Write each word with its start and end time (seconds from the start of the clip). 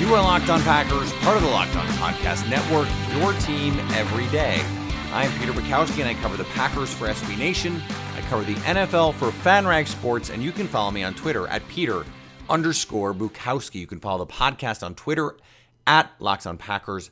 You 0.00 0.14
are 0.14 0.22
Locked 0.22 0.48
On 0.48 0.60
Packers, 0.62 1.12
part 1.14 1.36
of 1.36 1.42
the 1.42 1.48
Locked 1.48 1.74
On 1.74 1.86
Podcast 1.96 2.48
Network, 2.48 2.88
your 3.18 3.32
team 3.40 3.78
every 3.94 4.28
day. 4.28 4.62
I'm 5.12 5.30
Peter 5.40 5.52
Bukowski, 5.52 5.98
and 6.00 6.08
I 6.08 6.14
cover 6.14 6.36
the 6.36 6.44
Packers 6.44 6.94
for 6.94 7.08
SB 7.08 7.36
Nation. 7.36 7.82
I 8.14 8.20
cover 8.22 8.44
the 8.44 8.54
NFL 8.60 9.14
for 9.14 9.30
FanRag 9.30 9.88
Sports, 9.88 10.30
and 10.30 10.40
you 10.40 10.52
can 10.52 10.68
follow 10.68 10.92
me 10.92 11.02
on 11.02 11.14
Twitter 11.14 11.48
at 11.48 11.66
Peter 11.66 12.06
underscore 12.48 13.12
Bukowski. 13.12 13.80
You 13.80 13.88
can 13.88 13.98
follow 13.98 14.24
the 14.24 14.32
podcast 14.32 14.84
on 14.84 14.94
Twitter 14.94 15.36
at 15.86 16.12
Locked 16.20 16.46
On 16.46 16.56
Packers, 16.56 17.10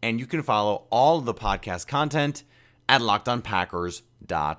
and 0.00 0.20
you 0.20 0.26
can 0.26 0.44
follow 0.44 0.86
all 0.90 1.20
the 1.20 1.34
podcast 1.34 1.88
content 1.88 2.44
at 2.88 3.00
LockedOnPackers.com. 3.00 4.56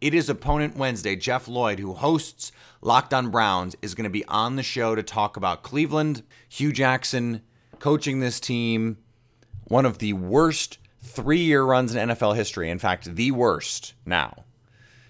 It 0.00 0.14
is 0.14 0.28
Opponent 0.28 0.76
Wednesday. 0.76 1.16
Jeff 1.16 1.48
Lloyd, 1.48 1.78
who 1.78 1.94
hosts 1.94 2.52
Locked 2.80 3.14
On 3.14 3.30
Browns, 3.30 3.76
is 3.82 3.94
going 3.94 4.04
to 4.04 4.10
be 4.10 4.24
on 4.26 4.56
the 4.56 4.62
show 4.62 4.94
to 4.94 5.02
talk 5.02 5.36
about 5.36 5.62
Cleveland, 5.62 6.22
Hue 6.48 6.72
Jackson 6.72 7.42
coaching 7.78 8.20
this 8.20 8.40
team, 8.40 8.98
one 9.64 9.86
of 9.86 9.98
the 9.98 10.12
worst 10.12 10.78
three 11.02 11.40
year 11.40 11.62
runs 11.62 11.94
in 11.94 12.08
NFL 12.08 12.36
history. 12.36 12.70
In 12.70 12.78
fact, 12.78 13.14
the 13.14 13.30
worst 13.30 13.94
now. 14.04 14.44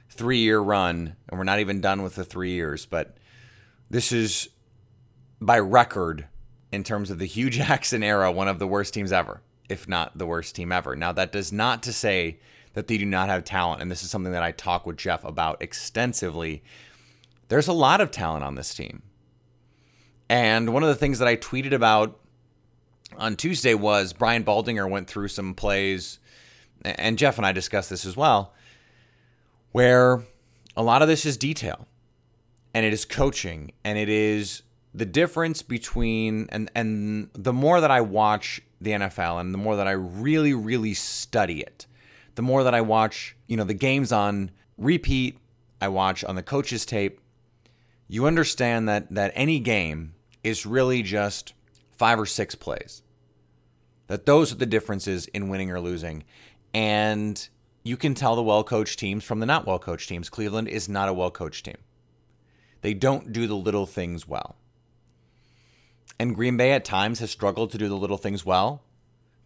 Three 0.09 0.39
year 0.39 0.61
run, 0.61 1.17
and 1.29 1.39
we're 1.39 1.45
not 1.45 1.61
even 1.61 1.81
done 1.81 2.03
with 2.03 2.15
the 2.15 2.25
three 2.25 2.53
years, 2.53 2.87
but 2.87 3.17
this 3.91 4.13
is 4.13 4.49
by 5.41 5.59
record 5.59 6.27
in 6.73 6.83
terms 6.83 7.11
of 7.11 7.19
the 7.19 7.27
Hue 7.27 7.51
Jackson 7.51 8.03
era, 8.03 8.33
one 8.33 8.49
of 8.49 8.59
the 8.59 8.67
worst 8.67 8.95
teams 8.95 9.13
ever, 9.13 9.43
if 9.69 9.89
not 9.89 10.17
the 10.17 10.27
worst 10.27 10.55
team 10.57 10.73
ever. 10.73 10.97
Now, 10.97 11.13
that 11.13 11.33
does 11.33 11.53
not 11.53 11.83
to 11.85 11.93
say 11.93 12.39
that 12.77 12.89
they 12.89 12.99
do 12.99 13.07
not 13.07 13.31
have 13.31 13.43
talent, 13.43 13.81
and 13.81 13.91
this 13.91 14.03
is 14.03 14.11
something 14.11 14.33
that 14.33 14.43
I 14.43 14.53
talk 14.53 14.85
with 14.85 14.99
Jeff 14.99 15.25
about 15.25 15.63
extensively. 15.63 16.63
There's 17.49 17.69
a 17.69 17.73
lot 17.73 18.03
of 18.03 18.11
talent 18.11 18.45
on 18.45 18.55
this 18.55 18.75
team. 18.75 19.01
And 20.29 20.75
one 20.75 20.83
of 20.83 20.91
the 20.91 20.95
things 20.95 21.19
that 21.21 21.27
I 21.27 21.37
tweeted 21.37 21.73
about 21.73 22.21
on 23.17 23.35
Tuesday 23.35 23.73
was 23.73 24.13
Brian 24.13 24.45
Baldinger 24.45 24.91
went 24.91 25.09
through 25.09 25.29
some 25.29 25.55
plays, 25.55 26.19
and 26.85 27.17
Jeff 27.17 27.39
and 27.39 27.47
I 27.47 27.53
discussed 27.53 27.89
this 27.89 28.05
as 28.05 28.15
well, 28.15 28.53
where 29.73 30.23
a 30.77 30.83
lot 30.83 31.01
of 31.01 31.09
this 31.09 31.25
is 31.25 31.39
detail 31.39 31.89
and 32.75 32.85
it 32.85 32.93
is 32.93 33.07
coaching 33.07 33.73
and 33.85 33.97
it 33.97 34.11
is 34.11 34.61
the 34.93 35.07
difference 35.07 35.63
between 35.63 36.47
and 36.51 36.71
and 36.75 37.31
the 37.33 37.55
more 37.55 37.81
that 37.81 37.91
I 37.91 38.03
watch 38.03 38.61
the 38.83 38.91
NFL 38.91 39.41
and 39.41 39.55
the 39.55 39.59
more 39.59 39.77
that 39.77 39.89
I 39.89 39.93
really 39.93 40.53
really 40.53 40.93
study 40.93 41.61
it 41.61 41.87
the 42.37 42.43
more 42.43 42.63
that 42.63 42.75
I 42.75 42.81
watch 42.81 43.37
you 43.47 43.57
know 43.57 43.65
the 43.65 43.75
games 43.75 44.13
on 44.13 44.51
repeat 44.79 45.39
I 45.81 45.89
watch 45.89 46.25
on 46.25 46.37
the 46.37 46.43
coaches 46.43 46.87
tape 46.87 47.21
you 48.09 48.27
understand 48.27 48.89
that 48.89 49.13
that 49.15 49.33
any 49.35 49.59
game 49.59 50.15
is 50.45 50.65
really 50.65 51.03
just 51.03 51.55
five 51.97 52.21
or 52.21 52.27
six 52.27 52.55
plays. 52.55 53.03
That 54.07 54.27
those 54.27 54.53
are 54.53 54.57
the 54.57 54.67
differences 54.67 55.27
in 55.27 55.49
winning 55.49 55.71
or 55.71 55.81
losing. 55.81 56.25
And 56.73 57.49
you 57.83 57.97
can 57.97 58.15
tell 58.15 58.37
the 58.37 58.43
well 58.43 58.63
coached 58.63 58.99
teams 58.99 59.25
from 59.25 59.41
the 59.41 59.47
not 59.47 59.67
well 59.67 59.79
coached 59.79 60.09
teams 60.09 60.29
Cleveland 60.29 60.69
is 60.69 60.89
not 60.89 61.09
a 61.09 61.13
well 61.13 61.31
coached 61.31 61.65
team. 61.65 61.79
They 62.83 62.95
don't 62.95 63.33
do 63.33 63.47
the 63.47 63.57
little 63.57 63.87
things 63.87 64.29
well. 64.29 64.57
And 66.19 66.35
Green 66.35 66.57
Bay 66.57 66.73
at 66.73 66.85
times 66.85 67.19
has 67.19 67.31
struggled 67.31 67.73
to 67.73 67.79
do 67.79 67.89
the 67.89 67.97
little 67.97 68.17
things 68.17 68.47
well 68.47 68.83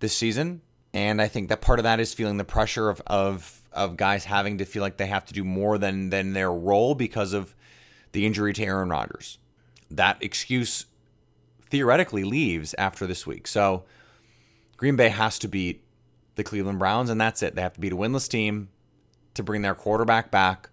this 0.00 0.16
season. 0.16 0.60
And 0.92 1.22
I 1.22 1.28
think 1.28 1.48
that 1.48 1.60
part 1.60 1.78
of 1.78 1.84
that 1.84 2.00
is 2.00 2.14
feeling 2.14 2.36
the 2.36 2.44
pressure 2.44 2.88
of, 2.88 3.00
of, 3.06 3.60
of 3.72 3.96
guys 3.96 4.24
having 4.24 4.58
to 4.58 4.64
feel 4.64 4.82
like 4.82 4.96
they 4.96 5.06
have 5.06 5.24
to 5.26 5.32
do 5.32 5.44
more 5.44 5.78
than, 5.78 6.10
than 6.10 6.32
their 6.32 6.52
role 6.52 6.94
because 6.94 7.32
of 7.32 7.54
the 8.12 8.26
injury 8.26 8.52
to 8.54 8.64
Aaron 8.64 8.88
Rodgers. 8.88 9.38
That 9.90 10.20
excuse 10.20 10.86
theoretically 11.68 12.24
leaves 12.24 12.74
after 12.74 13.06
this 13.06 13.26
week. 13.26 13.46
So 13.46 13.84
Green 14.76 14.96
Bay 14.96 15.10
has 15.10 15.38
to 15.40 15.48
beat 15.48 15.84
the 16.34 16.42
Cleveland 16.42 16.78
Browns, 16.78 17.10
and 17.10 17.20
that's 17.20 17.42
it. 17.42 17.54
They 17.54 17.62
have 17.62 17.74
to 17.74 17.80
beat 17.80 17.92
a 17.92 17.96
winless 17.96 18.28
team 18.28 18.70
to 19.34 19.42
bring 19.42 19.62
their 19.62 19.74
quarterback 19.74 20.30
back 20.30 20.70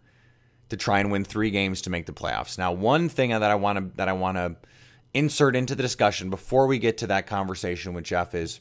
to 0.70 0.78
try 0.78 1.00
and 1.00 1.12
win 1.12 1.24
three 1.24 1.52
games 1.52 1.82
to 1.84 1.90
make 1.90 2.06
the 2.06 2.14
playoffs. 2.14 2.58
Now, 2.58 2.72
one 2.72 3.10
thing 3.10 3.30
that 3.30 3.44
I 3.44 3.56
want 3.56 3.78
to 3.78 3.98
that 3.98 4.10
I 4.10 4.14
want 4.14 4.38
to 4.38 4.56
insert 5.14 5.56
into 5.56 5.76
the 5.76 5.84
discussion 5.84 6.30
before 6.30 6.68
we 6.68 6.80
get 6.80 6.98
to 7.00 7.08
that 7.08 7.28
conversation 7.28 7.94
with 7.94 8.04
Jeff 8.04 8.36
is 8.36 8.60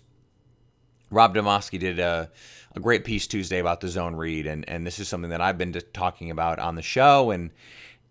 Rob 1.10 1.34
Demovsky 1.34 1.78
did 1.78 1.98
a, 1.98 2.30
a 2.74 2.80
great 2.80 3.04
piece 3.04 3.26
Tuesday 3.26 3.58
about 3.58 3.80
the 3.80 3.88
zone 3.88 4.16
read, 4.16 4.46
and, 4.46 4.68
and 4.68 4.86
this 4.86 4.98
is 4.98 5.08
something 5.08 5.30
that 5.30 5.40
I've 5.40 5.58
been 5.58 5.72
talking 5.92 6.30
about 6.30 6.58
on 6.58 6.74
the 6.74 6.82
show 6.82 7.30
and 7.30 7.50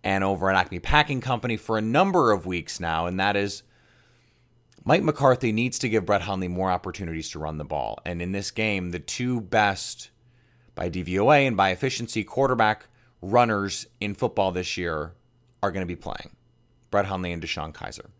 and 0.04 0.24
over 0.24 0.52
at 0.52 0.56
Acme 0.56 0.78
Packing 0.78 1.20
Company 1.20 1.58
for 1.58 1.80
a 1.80 1.82
number 1.82 2.32
of 2.32 2.46
weeks 2.46 2.80
now, 2.80 3.08
and 3.08 3.20
that 3.20 3.36
is 3.36 3.64
Mike 4.84 5.02
McCarthy 5.02 5.52
needs 5.52 5.80
to 5.80 5.90
give 5.90 6.06
Brett 6.06 6.22
Hundley 6.22 6.48
more 6.48 6.70
opportunities 6.70 7.30
to 7.32 7.40
run 7.40 7.58
the 7.58 7.66
ball. 7.66 7.98
And 8.06 8.22
in 8.22 8.32
this 8.32 8.52
game, 8.52 8.92
the 8.92 9.00
two 9.00 9.42
best 9.42 10.12
by 10.76 10.92
DVOA 10.92 11.48
and 11.48 11.58
by 11.58 11.72
efficiency 11.72 12.24
quarterback 12.24 12.86
runners 13.20 13.88
in 14.00 14.14
football 14.14 14.52
this 14.52 14.78
year 14.78 15.14
are 15.64 15.72
going 15.72 15.82
to 15.82 15.88
be 15.88 15.96
playing 15.96 16.36
Brett 16.92 17.08
Hundley 17.08 17.32
and 17.32 17.42
DeShone 17.42 17.74
Kizer. 17.74 18.12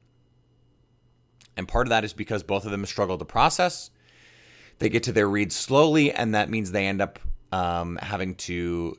And 1.56 1.68
part 1.68 1.86
of 1.86 1.90
that 1.92 2.04
is 2.04 2.14
because 2.14 2.42
both 2.42 2.66
of 2.66 2.72
them 2.72 2.86
struggle 2.88 3.20
to 3.20 3.26
process. 3.26 3.92
They 4.80 4.90
get 4.90 5.04
to 5.04 5.12
their 5.12 5.30
reads 5.30 5.56
slowly, 5.56 6.12
and 6.12 6.36
that 6.36 6.50
means 6.50 6.72
they 6.72 6.88
end 6.88 7.02
up 7.02 7.20
um, 7.52 7.98
having 8.02 8.36
to 8.36 8.98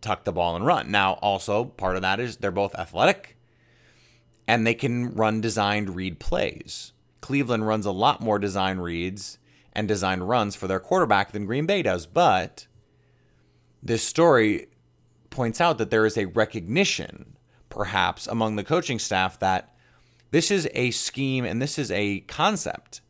tuck 0.00 0.24
the 0.24 0.32
ball 0.32 0.56
and 0.56 0.64
run. 0.64 0.90
Now, 0.90 1.14
also, 1.14 1.64
part 1.64 1.96
of 1.96 2.02
that 2.02 2.20
is 2.20 2.36
they're 2.36 2.50
both 2.50 2.74
athletic 2.74 3.36
and 4.46 4.66
they 4.66 4.74
can 4.74 5.14
run 5.14 5.40
designed 5.40 5.94
read 5.94 6.18
plays. 6.18 6.92
Cleveland 7.20 7.66
runs 7.66 7.86
a 7.86 7.92
lot 7.92 8.20
more 8.20 8.38
design 8.38 8.78
reads 8.78 9.38
and 9.72 9.86
designed 9.86 10.28
runs 10.28 10.56
for 10.56 10.66
their 10.66 10.80
quarterback 10.80 11.32
than 11.32 11.46
Green 11.46 11.66
Bay 11.66 11.82
does, 11.82 12.06
but 12.06 12.66
this 13.82 14.02
story 14.02 14.66
points 15.30 15.60
out 15.60 15.78
that 15.78 15.90
there 15.90 16.04
is 16.04 16.18
a 16.18 16.24
recognition, 16.24 17.36
perhaps, 17.68 18.26
among 18.26 18.56
the 18.56 18.64
coaching 18.64 18.98
staff 18.98 19.38
that 19.38 19.74
this 20.32 20.50
is 20.50 20.68
a 20.74 20.90
scheme 20.90 21.44
and 21.44 21.62
this 21.62 21.78
is 21.78 21.90
a 21.92 22.20
concept 22.20 23.00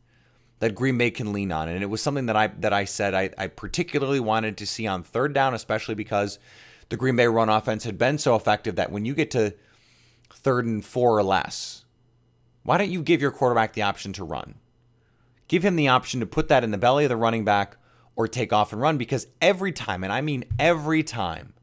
that 0.61 0.75
Green 0.75 0.95
Bay 0.95 1.09
can 1.09 1.33
lean 1.33 1.51
on. 1.51 1.67
And 1.67 1.81
it 1.81 1.87
was 1.87 2.01
something 2.03 2.27
that 2.27 2.37
I 2.37 2.47
that 2.59 2.71
I 2.71 2.85
said 2.85 3.13
I, 3.15 3.31
I 3.37 3.47
particularly 3.47 4.19
wanted 4.19 4.57
to 4.57 4.67
see 4.67 4.85
on 4.85 5.01
third 5.01 5.33
down, 5.33 5.55
especially 5.55 5.95
because 5.95 6.37
the 6.89 6.97
Green 6.97 7.15
Bay 7.15 7.25
run 7.25 7.49
offense 7.49 7.83
had 7.83 7.97
been 7.97 8.19
so 8.19 8.35
effective 8.35 8.75
that 8.75 8.91
when 8.91 9.03
you 9.03 9.15
get 9.15 9.31
to 9.31 9.55
third 10.29 10.65
and 10.65 10.85
four 10.85 11.17
or 11.17 11.23
less, 11.23 11.83
why 12.61 12.77
don't 12.77 12.91
you 12.91 13.01
give 13.01 13.21
your 13.21 13.31
quarterback 13.31 13.73
the 13.73 13.81
option 13.81 14.13
to 14.13 14.23
run? 14.23 14.55
Give 15.47 15.65
him 15.65 15.75
the 15.75 15.87
option 15.87 16.19
to 16.19 16.27
put 16.27 16.47
that 16.49 16.63
in 16.63 16.69
the 16.69 16.77
belly 16.77 17.05
of 17.05 17.09
the 17.09 17.17
running 17.17 17.43
back 17.43 17.77
or 18.15 18.27
take 18.27 18.53
off 18.53 18.71
and 18.71 18.79
run 18.79 18.99
because 18.99 19.27
every 19.41 19.71
time, 19.71 20.03
and 20.03 20.13
I 20.13 20.21
mean 20.21 20.45
every 20.59 21.01
time, 21.01 21.53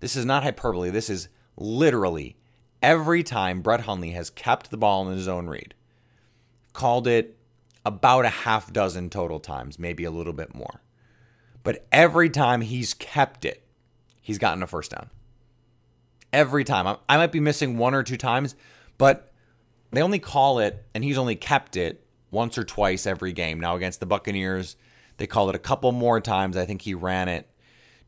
this 0.00 0.16
is 0.16 0.24
not 0.24 0.42
hyperbole, 0.42 0.88
this 0.88 1.10
is 1.10 1.28
literally 1.58 2.36
every 2.82 3.22
time 3.22 3.60
Brett 3.60 3.80
Hundley 3.80 4.12
has 4.12 4.30
kept 4.30 4.70
the 4.70 4.78
ball 4.78 5.06
in 5.06 5.14
his 5.14 5.28
own 5.28 5.48
read. 5.48 5.74
Called 6.72 7.06
it 7.06 7.36
about 7.84 8.24
a 8.24 8.30
half 8.30 8.72
dozen 8.72 9.10
total 9.10 9.40
times, 9.40 9.78
maybe 9.78 10.04
a 10.04 10.10
little 10.10 10.32
bit 10.32 10.54
more. 10.54 10.82
But 11.62 11.86
every 11.92 12.30
time 12.30 12.60
he's 12.60 12.94
kept 12.94 13.44
it, 13.44 13.64
he's 14.20 14.38
gotten 14.38 14.62
a 14.62 14.66
first 14.66 14.90
down. 14.90 15.10
Every 16.32 16.64
time. 16.64 16.96
I, 17.08 17.16
might 17.16 17.32
be 17.32 17.40
missing 17.40 17.76
one 17.76 17.94
or 17.94 18.02
two 18.02 18.16
times, 18.16 18.54
but 18.98 19.32
they 19.90 20.02
only 20.02 20.18
call 20.18 20.58
it, 20.58 20.84
and 20.94 21.04
he's 21.04 21.18
only 21.18 21.36
kept 21.36 21.76
it 21.76 22.06
once 22.30 22.56
or 22.56 22.64
twice 22.64 23.06
every 23.06 23.32
game. 23.32 23.60
Now, 23.60 23.76
against 23.76 24.00
the 24.00 24.06
Buccaneers, 24.06 24.76
they 25.18 25.26
called 25.26 25.50
it 25.50 25.54
a 25.54 25.60
couple 25.60 25.92
more 25.92 26.20
times. 26.20 26.56
I 26.56 26.64
think 26.64 26.82
he 26.82 26.94
ran 26.94 27.28
it 27.28 27.48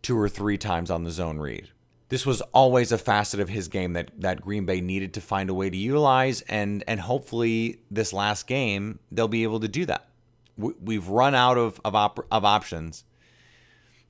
two 0.02 0.18
or 0.18 0.28
three 0.28 0.56
times 0.56 0.90
on 0.90 1.04
the 1.04 1.10
zone 1.10 1.38
read. 1.38 1.68
This 2.08 2.26
was 2.26 2.40
always 2.52 2.92
a 2.92 2.98
facet 2.98 3.40
of 3.40 3.48
his 3.48 3.68
game 3.68 3.94
that, 3.94 4.10
that 4.18 4.40
Green 4.40 4.66
Bay 4.66 4.80
needed 4.80 5.14
to 5.14 5.20
find 5.20 5.48
a 5.48 5.54
way 5.54 5.70
to 5.70 5.76
utilize, 5.76 6.42
and 6.42 6.84
and 6.86 7.00
hopefully 7.00 7.80
this 7.90 8.12
last 8.12 8.46
game 8.46 8.98
they'll 9.10 9.28
be 9.28 9.42
able 9.42 9.60
to 9.60 9.68
do 9.68 9.86
that. 9.86 10.08
We, 10.56 10.94
have 10.94 11.08
run 11.08 11.34
out 11.34 11.58
of 11.58 11.80
of, 11.84 11.94
op- 11.94 12.26
of 12.30 12.44
options 12.44 13.04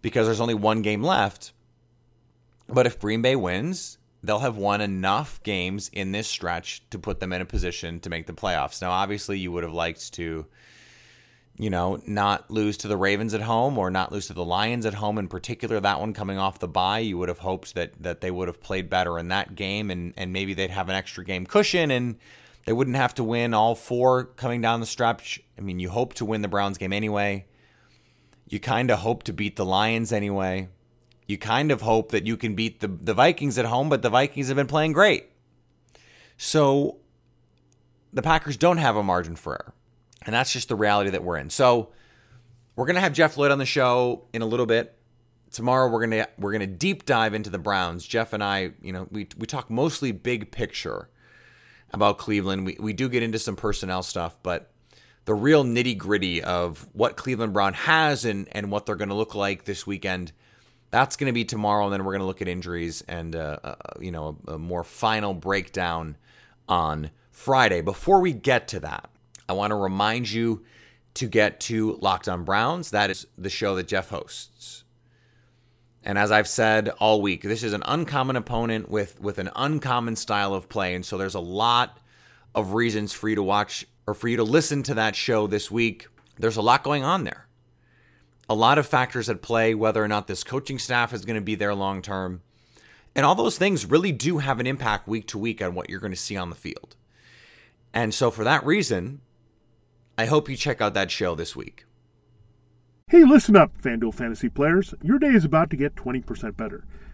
because 0.02 0.26
there's 0.26 0.40
only 0.40 0.54
one 0.54 0.82
game 0.82 1.02
left. 1.02 1.52
But 2.68 2.86
if 2.86 2.98
Green 2.98 3.22
Bay 3.22 3.36
wins, 3.36 3.98
they'll 4.22 4.40
have 4.40 4.56
won 4.56 4.80
enough 4.80 5.42
games 5.42 5.90
in 5.92 6.12
this 6.12 6.26
stretch 6.26 6.82
to 6.90 6.98
put 6.98 7.20
them 7.20 7.32
in 7.32 7.40
a 7.40 7.46
position 7.46 8.00
to 8.00 8.10
make 8.10 8.26
the 8.26 8.32
playoffs. 8.32 8.82
Now, 8.82 8.90
obviously, 8.90 9.38
you 9.38 9.52
would 9.52 9.62
have 9.62 9.72
liked 9.72 10.12
to 10.14 10.46
you 11.56 11.70
know, 11.70 12.00
not 12.06 12.50
lose 12.50 12.76
to 12.78 12.88
the 12.88 12.96
Ravens 12.96 13.32
at 13.32 13.40
home 13.40 13.78
or 13.78 13.90
not 13.90 14.10
lose 14.10 14.26
to 14.26 14.32
the 14.32 14.44
Lions 14.44 14.84
at 14.86 14.94
home 14.94 15.18
in 15.18 15.28
particular. 15.28 15.78
That 15.78 16.00
one 16.00 16.12
coming 16.12 16.36
off 16.36 16.58
the 16.58 16.66
bye, 16.66 16.98
you 16.98 17.16
would 17.18 17.28
have 17.28 17.38
hoped 17.38 17.74
that 17.76 17.92
that 18.02 18.20
they 18.20 18.30
would 18.30 18.48
have 18.48 18.60
played 18.60 18.90
better 18.90 19.18
in 19.18 19.28
that 19.28 19.54
game 19.54 19.90
and 19.90 20.14
and 20.16 20.32
maybe 20.32 20.54
they'd 20.54 20.70
have 20.70 20.88
an 20.88 20.96
extra 20.96 21.24
game 21.24 21.46
cushion 21.46 21.90
and 21.90 22.16
they 22.66 22.72
wouldn't 22.72 22.96
have 22.96 23.14
to 23.14 23.24
win 23.24 23.54
all 23.54 23.74
four 23.74 24.24
coming 24.24 24.60
down 24.60 24.80
the 24.80 24.86
stretch. 24.86 25.40
I 25.56 25.60
mean, 25.60 25.78
you 25.78 25.90
hope 25.90 26.14
to 26.14 26.24
win 26.24 26.42
the 26.42 26.48
Browns 26.48 26.78
game 26.78 26.92
anyway. 26.92 27.46
You 28.48 28.58
kind 28.58 28.90
of 28.90 29.00
hope 29.00 29.22
to 29.24 29.32
beat 29.32 29.56
the 29.56 29.64
Lions 29.64 30.12
anyway. 30.12 30.68
You 31.26 31.38
kind 31.38 31.70
of 31.70 31.82
hope 31.82 32.10
that 32.10 32.26
you 32.26 32.36
can 32.36 32.56
beat 32.56 32.80
the 32.80 32.88
the 32.88 33.14
Vikings 33.14 33.58
at 33.58 33.66
home, 33.66 33.88
but 33.88 34.02
the 34.02 34.10
Vikings 34.10 34.48
have 34.48 34.56
been 34.56 34.66
playing 34.66 34.92
great. 34.92 35.30
So 36.36 36.96
the 38.12 38.22
Packers 38.22 38.56
don't 38.56 38.78
have 38.78 38.96
a 38.96 39.04
margin 39.04 39.36
for 39.36 39.52
error. 39.52 39.74
And 40.26 40.34
that's 40.34 40.52
just 40.52 40.68
the 40.68 40.76
reality 40.76 41.10
that 41.10 41.22
we're 41.22 41.36
in. 41.36 41.50
So 41.50 41.90
we're 42.76 42.86
gonna 42.86 43.00
have 43.00 43.12
Jeff 43.12 43.36
Lloyd 43.36 43.50
on 43.50 43.58
the 43.58 43.66
show 43.66 44.26
in 44.32 44.42
a 44.42 44.46
little 44.46 44.66
bit. 44.66 44.96
Tomorrow 45.50 45.88
we're 45.90 46.00
gonna 46.00 46.26
we're 46.38 46.52
gonna 46.52 46.66
deep 46.66 47.04
dive 47.04 47.34
into 47.34 47.50
the 47.50 47.58
Browns. 47.58 48.06
Jeff 48.06 48.32
and 48.32 48.42
I, 48.42 48.72
you 48.82 48.92
know, 48.92 49.06
we 49.10 49.28
we 49.36 49.46
talk 49.46 49.70
mostly 49.70 50.12
big 50.12 50.50
picture 50.50 51.08
about 51.92 52.18
Cleveland. 52.18 52.66
We 52.66 52.76
we 52.80 52.92
do 52.92 53.08
get 53.08 53.22
into 53.22 53.38
some 53.38 53.54
personnel 53.56 54.02
stuff, 54.02 54.36
but 54.42 54.72
the 55.26 55.34
real 55.34 55.64
nitty 55.64 55.96
gritty 55.96 56.42
of 56.42 56.88
what 56.92 57.16
Cleveland 57.16 57.52
Brown 57.52 57.74
has 57.74 58.24
and 58.24 58.48
and 58.52 58.70
what 58.70 58.86
they're 58.86 58.96
gonna 58.96 59.14
look 59.14 59.34
like 59.34 59.64
this 59.64 59.86
weekend. 59.86 60.32
That's 60.90 61.16
going 61.16 61.26
to 61.26 61.32
be 61.32 61.44
tomorrow, 61.44 61.86
and 61.86 61.92
then 61.92 62.04
we're 62.04 62.12
going 62.12 62.20
to 62.20 62.26
look 62.26 62.40
at 62.40 62.46
injuries 62.46 63.02
and 63.08 63.34
uh, 63.34 63.58
uh, 63.64 63.74
you 63.98 64.12
know 64.12 64.38
a, 64.46 64.52
a 64.52 64.58
more 64.60 64.84
final 64.84 65.34
breakdown 65.34 66.16
on 66.68 67.10
Friday. 67.32 67.80
Before 67.80 68.20
we 68.20 68.32
get 68.32 68.68
to 68.68 68.78
that, 68.78 69.10
I 69.48 69.52
want 69.52 69.70
to 69.70 69.76
remind 69.76 70.30
you 70.30 70.64
to 71.14 71.26
get 71.26 71.60
to 71.60 71.96
Locked 72.00 72.28
on 72.28 72.44
Browns. 72.44 72.90
That 72.90 73.10
is 73.10 73.26
the 73.38 73.50
show 73.50 73.76
that 73.76 73.88
Jeff 73.88 74.10
hosts. 74.10 74.84
And 76.02 76.18
as 76.18 76.30
I've 76.30 76.48
said 76.48 76.90
all 76.98 77.22
week, 77.22 77.42
this 77.42 77.62
is 77.62 77.72
an 77.72 77.82
uncommon 77.86 78.36
opponent 78.36 78.90
with, 78.90 79.18
with 79.20 79.38
an 79.38 79.50
uncommon 79.56 80.16
style 80.16 80.52
of 80.52 80.68
play. 80.68 80.94
And 80.94 81.04
so 81.04 81.16
there's 81.16 81.34
a 81.34 81.40
lot 81.40 81.98
of 82.54 82.74
reasons 82.74 83.12
for 83.12 83.28
you 83.28 83.36
to 83.36 83.42
watch 83.42 83.86
or 84.06 84.12
for 84.12 84.28
you 84.28 84.36
to 84.36 84.44
listen 84.44 84.82
to 84.84 84.94
that 84.94 85.16
show 85.16 85.46
this 85.46 85.70
week. 85.70 86.08
There's 86.38 86.58
a 86.58 86.62
lot 86.62 86.82
going 86.82 87.04
on 87.04 87.24
there. 87.24 87.46
A 88.48 88.54
lot 88.54 88.76
of 88.76 88.86
factors 88.86 89.30
at 89.30 89.40
play, 89.40 89.74
whether 89.74 90.04
or 90.04 90.08
not 90.08 90.26
this 90.26 90.44
coaching 90.44 90.78
staff 90.78 91.14
is 91.14 91.24
going 91.24 91.36
to 91.36 91.40
be 91.40 91.54
there 91.54 91.74
long 91.74 92.02
term. 92.02 92.42
And 93.14 93.24
all 93.24 93.34
those 93.34 93.56
things 93.56 93.86
really 93.86 94.12
do 94.12 94.38
have 94.38 94.60
an 94.60 94.66
impact 94.66 95.08
week 95.08 95.28
to 95.28 95.38
week 95.38 95.62
on 95.62 95.74
what 95.74 95.88
you're 95.88 96.00
going 96.00 96.12
to 96.12 96.18
see 96.18 96.36
on 96.36 96.50
the 96.50 96.56
field. 96.56 96.96
And 97.94 98.12
so, 98.12 98.30
for 98.30 98.44
that 98.44 98.66
reason, 98.66 99.20
I 100.16 100.26
hope 100.26 100.48
you 100.48 100.56
check 100.56 100.80
out 100.80 100.94
that 100.94 101.10
show 101.10 101.34
this 101.34 101.56
week. 101.56 101.86
Hey, 103.08 103.24
listen 103.24 103.56
up, 103.56 103.76
FanDuel 103.82 104.14
fantasy 104.14 104.48
players. 104.48 104.94
Your 105.02 105.18
day 105.18 105.28
is 105.28 105.44
about 105.44 105.70
to 105.70 105.76
get 105.76 105.96
20% 105.96 106.56
better. 106.56 106.84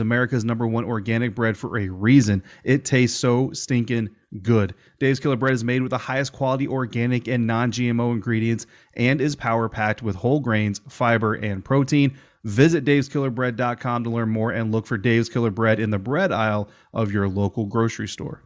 America's 0.00 0.44
number 0.44 0.66
one 0.66 0.84
organic 0.84 1.34
bread 1.34 1.56
for 1.56 1.78
a 1.78 1.88
reason. 1.88 2.42
It 2.64 2.84
tastes 2.84 3.18
so 3.18 3.52
stinking 3.52 4.10
good. 4.42 4.74
Dave's 4.98 5.20
Killer 5.20 5.36
Bread 5.36 5.54
is 5.54 5.64
made 5.64 5.82
with 5.82 5.90
the 5.90 5.98
highest 5.98 6.32
quality 6.32 6.66
organic 6.66 7.28
and 7.28 7.46
non 7.46 7.72
GMO 7.72 8.12
ingredients 8.12 8.66
and 8.94 9.20
is 9.20 9.36
power 9.36 9.68
packed 9.68 10.02
with 10.02 10.16
whole 10.16 10.40
grains, 10.40 10.80
fiber, 10.88 11.34
and 11.34 11.64
protein. 11.64 12.16
Visit 12.44 12.84
daveskillerbread.com 12.84 14.04
to 14.04 14.10
learn 14.10 14.28
more 14.28 14.50
and 14.50 14.70
look 14.70 14.86
for 14.86 14.98
Dave's 14.98 15.28
Killer 15.28 15.50
Bread 15.50 15.80
in 15.80 15.90
the 15.90 15.98
bread 15.98 16.30
aisle 16.30 16.68
of 16.92 17.10
your 17.10 17.28
local 17.28 17.64
grocery 17.64 18.08
store. 18.08 18.42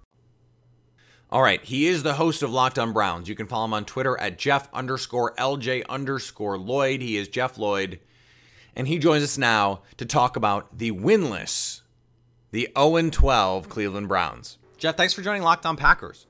All 1.30 1.42
right, 1.42 1.62
he 1.62 1.86
is 1.86 2.02
the 2.02 2.14
host 2.14 2.42
of 2.42 2.50
Locked 2.50 2.78
On 2.78 2.94
Browns. 2.94 3.28
You 3.28 3.34
can 3.34 3.48
follow 3.48 3.66
him 3.66 3.74
on 3.74 3.84
Twitter 3.84 4.18
at 4.18 4.38
Jeff 4.38 4.72
underscore 4.72 5.34
LJ 5.34 5.86
underscore 5.86 6.56
Lloyd. 6.56 7.02
He 7.02 7.18
is 7.18 7.28
Jeff 7.28 7.58
Lloyd, 7.58 8.00
and 8.78 8.86
he 8.86 8.98
joins 8.98 9.24
us 9.24 9.36
now 9.36 9.82
to 9.96 10.06
talk 10.06 10.36
about 10.36 10.78
the 10.78 10.92
winless, 10.92 11.82
the 12.52 12.70
0 12.78 13.10
12 13.10 13.68
Cleveland 13.68 14.08
Browns. 14.08 14.56
Jeff, 14.78 14.96
thanks 14.96 15.12
for 15.12 15.20
joining 15.20 15.42
Locked 15.42 15.66
On 15.66 15.76
Packers. 15.76 16.26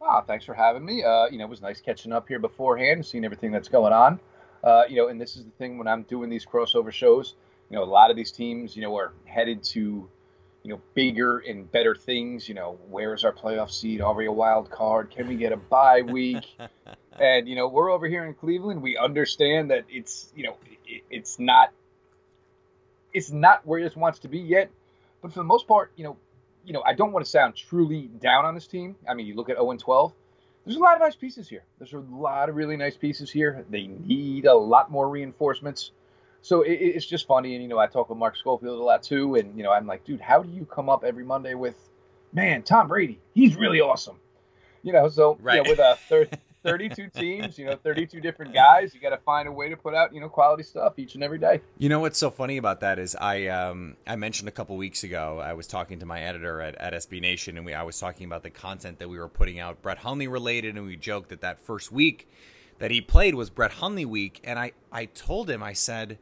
Ah, 0.00 0.22
thanks 0.22 0.44
for 0.44 0.54
having 0.54 0.84
me. 0.84 1.04
Uh, 1.04 1.26
you 1.26 1.38
know, 1.38 1.44
it 1.44 1.50
was 1.50 1.60
nice 1.60 1.80
catching 1.80 2.12
up 2.12 2.26
here 2.26 2.38
beforehand, 2.38 3.04
seeing 3.04 3.24
everything 3.24 3.52
that's 3.52 3.68
going 3.68 3.92
on. 3.92 4.18
Uh, 4.62 4.84
you 4.88 4.96
know, 4.96 5.08
and 5.08 5.20
this 5.20 5.36
is 5.36 5.44
the 5.44 5.50
thing 5.52 5.76
when 5.76 5.86
I'm 5.86 6.02
doing 6.04 6.30
these 6.30 6.46
crossover 6.46 6.90
shows. 6.90 7.34
You 7.70 7.76
know, 7.76 7.84
a 7.84 7.84
lot 7.84 8.10
of 8.10 8.16
these 8.16 8.32
teams, 8.32 8.74
you 8.74 8.82
know, 8.82 8.96
are 8.96 9.12
headed 9.26 9.62
to, 9.64 10.08
you 10.62 10.70
know, 10.70 10.80
bigger 10.94 11.38
and 11.38 11.70
better 11.70 11.94
things. 11.94 12.48
You 12.48 12.54
know, 12.54 12.78
where's 12.88 13.24
our 13.24 13.32
playoff 13.32 13.70
seed? 13.70 14.00
Are 14.00 14.14
we 14.14 14.26
a 14.26 14.32
wild 14.32 14.70
card? 14.70 15.10
Can 15.10 15.28
we 15.28 15.36
get 15.36 15.52
a 15.52 15.56
bye 15.58 16.00
week? 16.00 16.44
and 17.18 17.48
you 17.48 17.56
know, 17.56 17.68
we're 17.68 17.90
over 17.90 18.06
here 18.06 18.24
in 18.24 18.34
Cleveland. 18.34 18.82
We 18.82 18.96
understand 18.96 19.70
that 19.70 19.84
it's, 19.88 20.32
you 20.34 20.44
know, 20.44 20.56
it, 20.86 21.02
it's 21.10 21.38
not, 21.38 21.70
it's 23.12 23.30
not 23.30 23.66
where 23.66 23.80
it 23.80 23.96
wants 23.96 24.20
to 24.20 24.28
be 24.28 24.38
yet 24.38 24.70
But 25.22 25.32
for 25.32 25.38
the 25.38 25.44
most 25.44 25.66
part, 25.68 25.92
you 25.96 26.04
know, 26.04 26.16
you 26.66 26.72
know, 26.72 26.82
I 26.84 26.94
don't 26.94 27.12
want 27.12 27.24
to 27.24 27.30
sound 27.30 27.56
truly 27.56 28.10
down 28.20 28.44
on 28.44 28.54
this 28.54 28.66
team. 28.66 28.96
I 29.08 29.14
mean, 29.14 29.26
you 29.26 29.34
look 29.34 29.48
at 29.48 29.56
0 29.56 29.70
and 29.70 29.80
12. 29.80 30.12
There's 30.64 30.76
a 30.76 30.80
lot 30.80 30.94
of 30.94 31.00
nice 31.00 31.14
pieces 31.14 31.48
here. 31.48 31.62
There's 31.78 31.92
a 31.92 31.98
lot 31.98 32.48
of 32.48 32.56
really 32.56 32.76
nice 32.76 32.96
pieces 32.96 33.30
here. 33.30 33.64
They 33.68 33.86
need 33.86 34.46
a 34.46 34.54
lot 34.54 34.90
more 34.90 35.08
reinforcements. 35.08 35.92
So 36.40 36.62
it, 36.62 36.72
it's 36.72 37.06
just 37.06 37.26
funny, 37.26 37.54
and 37.54 37.62
you 37.62 37.68
know, 37.68 37.78
I 37.78 37.86
talk 37.86 38.10
with 38.10 38.18
Mark 38.18 38.36
Schofield 38.36 38.78
a 38.78 38.82
lot 38.82 39.02
too, 39.02 39.34
and 39.36 39.56
you 39.56 39.62
know, 39.62 39.72
I'm 39.72 39.86
like, 39.86 40.04
dude, 40.04 40.20
how 40.20 40.42
do 40.42 40.50
you 40.50 40.66
come 40.66 40.90
up 40.90 41.04
every 41.04 41.24
Monday 41.24 41.54
with, 41.54 41.76
man, 42.32 42.62
Tom 42.62 42.88
Brady, 42.88 43.18
he's 43.34 43.56
really 43.56 43.80
awesome, 43.80 44.16
you 44.82 44.92
know? 44.92 45.08
So 45.08 45.38
right. 45.40 45.56
you 45.56 45.62
know, 45.62 45.70
with 45.70 45.78
a 45.78 45.96
third. 46.08 46.38
32 46.64 47.10
teams, 47.10 47.58
you 47.58 47.66
know, 47.66 47.76
32 47.76 48.20
different 48.20 48.54
guys. 48.54 48.94
You 48.94 49.00
got 49.00 49.10
to 49.10 49.18
find 49.18 49.46
a 49.46 49.52
way 49.52 49.68
to 49.68 49.76
put 49.76 49.94
out, 49.94 50.14
you 50.14 50.20
know, 50.20 50.28
quality 50.28 50.62
stuff 50.62 50.98
each 50.98 51.14
and 51.14 51.22
every 51.22 51.38
day. 51.38 51.60
You 51.78 51.88
know 51.88 52.00
what's 52.00 52.18
so 52.18 52.30
funny 52.30 52.56
about 52.56 52.80
that 52.80 52.98
is 52.98 53.14
I 53.14 53.46
um, 53.48 53.96
I 54.06 54.16
mentioned 54.16 54.48
a 54.48 54.52
couple 54.52 54.76
weeks 54.76 55.04
ago 55.04 55.38
I 55.38 55.52
was 55.52 55.66
talking 55.66 56.00
to 56.00 56.06
my 56.06 56.20
editor 56.20 56.60
at, 56.60 56.74
at 56.76 56.94
SB 56.94 57.20
Nation 57.20 57.56
and 57.56 57.66
we 57.66 57.74
I 57.74 57.82
was 57.82 57.98
talking 57.98 58.26
about 58.26 58.42
the 58.42 58.50
content 58.50 58.98
that 58.98 59.08
we 59.08 59.18
were 59.18 59.28
putting 59.28 59.60
out 59.60 59.82
Brett 59.82 59.98
Hundley 59.98 60.26
related 60.26 60.76
and 60.76 60.86
we 60.86 60.96
joked 60.96 61.28
that 61.28 61.42
that 61.42 61.60
first 61.60 61.92
week 61.92 62.28
that 62.78 62.90
he 62.90 63.00
played 63.00 63.34
was 63.34 63.50
Brett 63.50 63.72
Hundley 63.72 64.06
week 64.06 64.40
and 64.42 64.58
I 64.58 64.72
I 64.90 65.04
told 65.04 65.50
him 65.50 65.62
I 65.62 65.74
said 65.74 66.18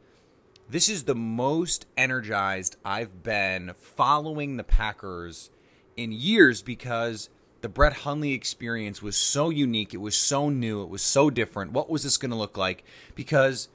this 0.68 0.88
is 0.88 1.04
the 1.04 1.14
most 1.14 1.87
energized 1.96 2.76
I've 2.84 3.22
been 3.22 3.72
following 3.78 4.56
the 4.56 4.64
Packers 4.64 5.50
in 5.96 6.12
years 6.12 6.62
because– 6.62 7.30
the 7.62 7.69
Brett 7.69 7.95
Hundley 7.95 8.33
experience 8.33 9.00
was 9.00 9.16
so 9.16 9.49
unique. 9.49 9.95
It 9.95 10.00
was 10.00 10.16
so 10.16 10.49
new. 10.49 10.83
It 10.83 10.88
was 10.88 11.02
so 11.02 11.31
different. 11.31 11.73
What 11.73 11.88
was 11.88 12.02
this 12.02 12.19
going 12.19 12.31
to 12.33 12.37
look 12.37 12.57
like? 12.57 12.85
Because, 13.14 13.69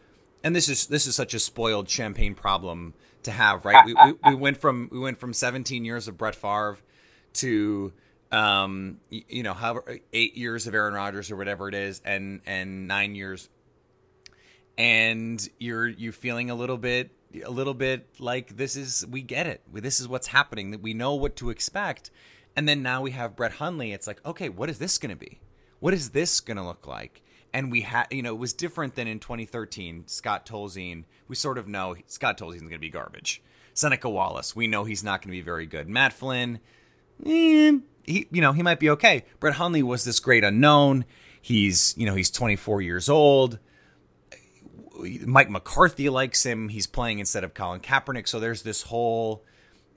and 0.44 0.56
this 0.56 0.70
is 0.70 0.88
this 0.88 1.08
is 1.08 1.16
such 1.16 1.34
a 1.34 1.40
spoiled 1.40 1.90
champagne 1.90 2.36
problem 2.36 2.94
to 3.24 3.32
have, 3.32 3.66
right? 3.66 3.86
we, 3.86 3.94
we, 3.94 4.14
we 4.28 4.36
went 4.36 4.58
from 4.58 4.90
we 4.92 5.00
went 5.00 5.18
from 5.18 5.34
17 5.34 5.86
years 5.86 6.08
of 6.08 6.18
Brett 6.18 6.36
Favre 6.36 6.78
to 7.34 7.94
um 8.30 9.00
you 9.10 9.42
know 9.42 9.54
however 9.54 10.00
eight 10.12 10.36
years 10.36 10.68
of 10.68 10.74
Aaron 10.74 10.94
Rodgers 10.94 11.32
or 11.32 11.38
whatever 11.38 11.70
it 11.70 11.76
is 11.76 12.02
and 12.04 12.42
and 12.46 12.86
nine 12.86 13.16
years 13.16 13.48
and 14.78 15.48
you're 15.60 15.88
you 15.88 16.12
feeling 16.12 16.50
a 16.50 16.56
little 16.56 16.78
bit 16.78 17.12
a 17.46 17.50
little 17.50 17.74
bit 17.74 18.06
like 18.20 18.58
this 18.58 18.76
is 18.76 19.06
we 19.10 19.22
get 19.22 19.48
it 19.48 19.62
this 19.72 20.02
is 20.02 20.10
what's 20.10 20.28
happening 20.28 20.72
that 20.72 20.82
we 20.82 20.94
know 20.94 21.16
what 21.16 21.38
to 21.38 21.50
expect 21.50 22.12
and 22.58 22.68
then 22.68 22.82
now 22.82 23.04
we 23.04 23.12
have 23.12 23.36
Brett 23.36 23.54
Hundley. 23.54 23.94
It's 23.94 24.08
like, 24.08 24.20
okay, 24.26 24.50
what 24.50 24.68
is 24.68 24.80
this 24.80 24.98
going 24.98 25.12
to 25.12 25.16
be? 25.16 25.40
What 25.80 25.94
is 25.94 26.10
this 26.10 26.40
going 26.40 26.58
to 26.58 26.64
look 26.64 26.88
like? 26.88 27.22
And 27.54 27.72
we 27.72 27.82
had, 27.82 28.08
you 28.10 28.24
know, 28.24 28.34
it 28.34 28.40
was 28.40 28.52
different 28.52 28.96
than 28.96 29.08
in 29.08 29.20
2013. 29.20 30.06
Scott 30.08 30.44
Tolzien, 30.48 31.04
we 31.28 31.36
sort 31.36 31.60
of 31.60 31.68
know 31.68 31.96
Scott 32.08 32.40
Tolzien's 32.40 32.62
going 32.62 32.72
to 32.72 32.80
be 32.80 32.90
garbage. 32.90 33.44
Seneca 33.76 34.10
Wallace, 34.10 34.56
we 34.56 34.66
know 34.66 34.86
he's 34.86 35.04
not 35.04 35.22
going 35.22 35.30
to 35.30 35.38
be 35.38 35.42
very 35.42 35.68
good. 35.68 35.88
Matt 35.88 36.14
Flynn, 36.14 36.60
eh, 37.24 37.78
he, 38.04 38.28
you 38.32 38.42
know, 38.42 38.54
he 38.54 38.64
might 38.64 38.80
be 38.80 38.90
okay. 38.90 39.24
Brett 39.40 39.54
Hundley 39.54 39.84
was 39.84 40.04
this 40.04 40.20
great 40.20 40.44
unknown. 40.44 41.06
He's, 41.40 41.94
you 41.96 42.08
know, 42.08 42.16
he's 42.16 42.32
24 42.32 42.82
years 42.82 43.08
old. 43.08 43.60
Mike 45.00 45.52
McCarthy 45.52 46.10
likes 46.10 46.44
him. 46.44 46.70
He's 46.70 46.88
playing 46.88 47.20
instead 47.20 47.44
of 47.44 47.54
Colin 47.54 47.82
Kaepernick. 47.82 48.28
So 48.28 48.40
there's 48.40 48.64
this 48.64 48.82
whole 48.82 49.46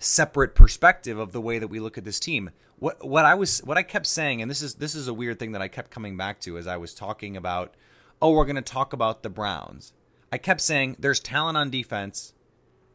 separate 0.00 0.54
perspective 0.54 1.18
of 1.18 1.32
the 1.32 1.40
way 1.40 1.58
that 1.58 1.68
we 1.68 1.78
look 1.78 1.96
at 1.96 2.04
this 2.04 2.18
team. 2.18 2.50
What 2.78 3.06
what 3.06 3.24
I 3.24 3.34
was 3.34 3.60
what 3.60 3.78
I 3.78 3.82
kept 3.82 4.06
saying, 4.06 4.42
and 4.42 4.50
this 4.50 4.62
is 4.62 4.74
this 4.76 4.94
is 4.94 5.06
a 5.06 5.14
weird 5.14 5.38
thing 5.38 5.52
that 5.52 5.62
I 5.62 5.68
kept 5.68 5.90
coming 5.90 6.16
back 6.16 6.40
to 6.40 6.58
as 6.58 6.66
I 6.66 6.78
was 6.78 6.94
talking 6.94 7.36
about, 7.36 7.74
oh, 8.20 8.32
we're 8.32 8.46
going 8.46 8.56
to 8.56 8.62
talk 8.62 8.92
about 8.92 9.22
the 9.22 9.30
Browns. 9.30 9.92
I 10.32 10.38
kept 10.38 10.60
saying 10.60 10.96
there's 10.98 11.20
talent 11.20 11.58
on 11.58 11.70
defense, 11.70 12.32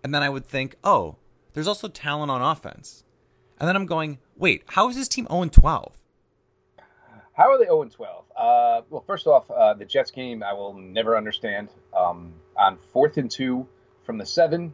and 0.03 0.13
then 0.13 0.23
I 0.23 0.29
would 0.29 0.45
think, 0.45 0.75
oh, 0.83 1.17
there's 1.53 1.67
also 1.67 1.87
talent 1.87 2.31
on 2.31 2.41
offense, 2.41 3.03
and 3.59 3.67
then 3.67 3.75
I'm 3.75 3.85
going, 3.85 4.17
wait, 4.35 4.63
how 4.67 4.89
is 4.89 4.95
this 4.95 5.07
team 5.07 5.27
0 5.29 5.45
12? 5.45 5.93
How 7.33 7.51
are 7.51 7.57
they 7.57 7.65
0 7.65 7.85
12? 7.85 8.25
Uh, 8.35 8.81
well, 8.89 9.03
first 9.05 9.27
off, 9.27 9.51
uh, 9.51 9.73
the 9.73 9.85
Jets 9.85 10.09
game 10.09 10.41
I 10.41 10.53
will 10.53 10.73
never 10.73 11.15
understand. 11.15 11.69
Um, 11.95 12.33
on 12.57 12.77
fourth 12.91 13.17
and 13.17 13.29
two 13.29 13.67
from 14.03 14.17
the 14.17 14.25
seven, 14.25 14.73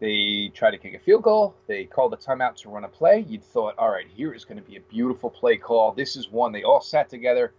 they 0.00 0.50
try 0.54 0.70
to 0.70 0.78
kick 0.78 0.94
a 0.94 0.98
field 0.98 1.22
goal. 1.22 1.54
They 1.66 1.84
call 1.84 2.08
the 2.08 2.16
timeout 2.16 2.56
to 2.56 2.70
run 2.70 2.84
a 2.84 2.88
play. 2.88 3.24
You'd 3.28 3.44
thought, 3.44 3.74
all 3.78 3.90
right, 3.90 4.06
here 4.08 4.32
is 4.32 4.46
going 4.46 4.56
to 4.56 4.68
be 4.68 4.76
a 4.76 4.80
beautiful 4.80 5.28
play 5.28 5.58
call. 5.58 5.92
This 5.92 6.16
is 6.16 6.30
one. 6.30 6.52
They 6.52 6.62
all 6.62 6.80
sat 6.80 7.10
together. 7.10 7.52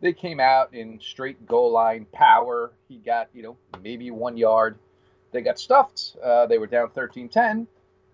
They 0.00 0.12
came 0.12 0.40
out 0.40 0.74
in 0.74 0.98
straight 1.00 1.46
goal 1.46 1.72
line 1.72 2.06
power. 2.12 2.72
He 2.88 2.96
got, 2.98 3.28
you 3.32 3.42
know, 3.42 3.56
maybe 3.82 4.10
one 4.10 4.36
yard. 4.36 4.76
They 5.32 5.40
got 5.40 5.58
stuffed. 5.58 6.16
Uh, 6.22 6.46
they 6.46 6.58
were 6.58 6.66
down 6.66 6.90
13 6.90 7.28
10. 7.28 7.66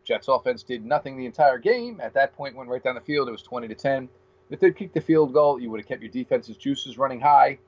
Jets 0.05 0.29
offense 0.29 0.63
did 0.63 0.85
nothing 0.85 1.17
the 1.17 1.25
entire 1.25 1.59
game. 1.59 2.01
At 2.03 2.13
that 2.15 2.35
point, 2.35 2.55
went 2.55 2.69
right 2.69 2.83
down 2.83 2.95
the 2.95 3.01
field. 3.01 3.29
It 3.29 3.33
was 3.33 3.43
20 3.43 3.69
to 3.69 3.75
10. 3.75 4.09
If 4.51 4.61
they'd 4.61 4.77
kicked 4.77 4.93
the 4.93 5.01
field 5.01 5.33
goal, 5.33 5.59
you 5.59 5.71
would 5.71 5.81
have 5.81 5.89
kept 5.89 6.03
your 6.03 6.11
defense's 6.11 6.59
juices 6.59 6.99
running 6.99 7.21
high. 7.21 7.59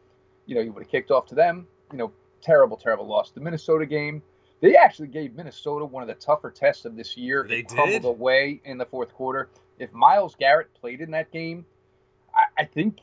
You 0.44 0.56
know, 0.56 0.60
you 0.60 0.72
would 0.72 0.82
have 0.82 0.90
kicked 0.90 1.10
off 1.10 1.24
to 1.28 1.34
them. 1.34 1.66
You 1.90 1.96
know, 1.98 2.12
terrible, 2.42 2.76
terrible 2.76 3.06
loss. 3.06 3.30
The 3.30 3.40
Minnesota 3.40 3.86
game 3.86 4.22
they 4.60 4.76
actually 4.76 5.08
gave 5.08 5.34
Minnesota 5.34 5.84
one 5.84 6.02
of 6.02 6.08
the 6.08 6.14
tougher 6.14 6.50
tests 6.50 6.84
of 6.84 6.96
this 6.96 7.16
year. 7.16 7.46
They 7.48 7.62
crumbled 7.62 8.04
away 8.04 8.60
in 8.64 8.78
the 8.78 8.86
fourth 8.86 9.12
quarter. 9.12 9.50
If 9.78 9.92
Myles 9.92 10.34
Garrett 10.34 10.72
played 10.74 11.00
in 11.00 11.10
that 11.10 11.30
game, 11.30 11.66
I, 12.34 12.62
I 12.62 12.64
think 12.64 12.98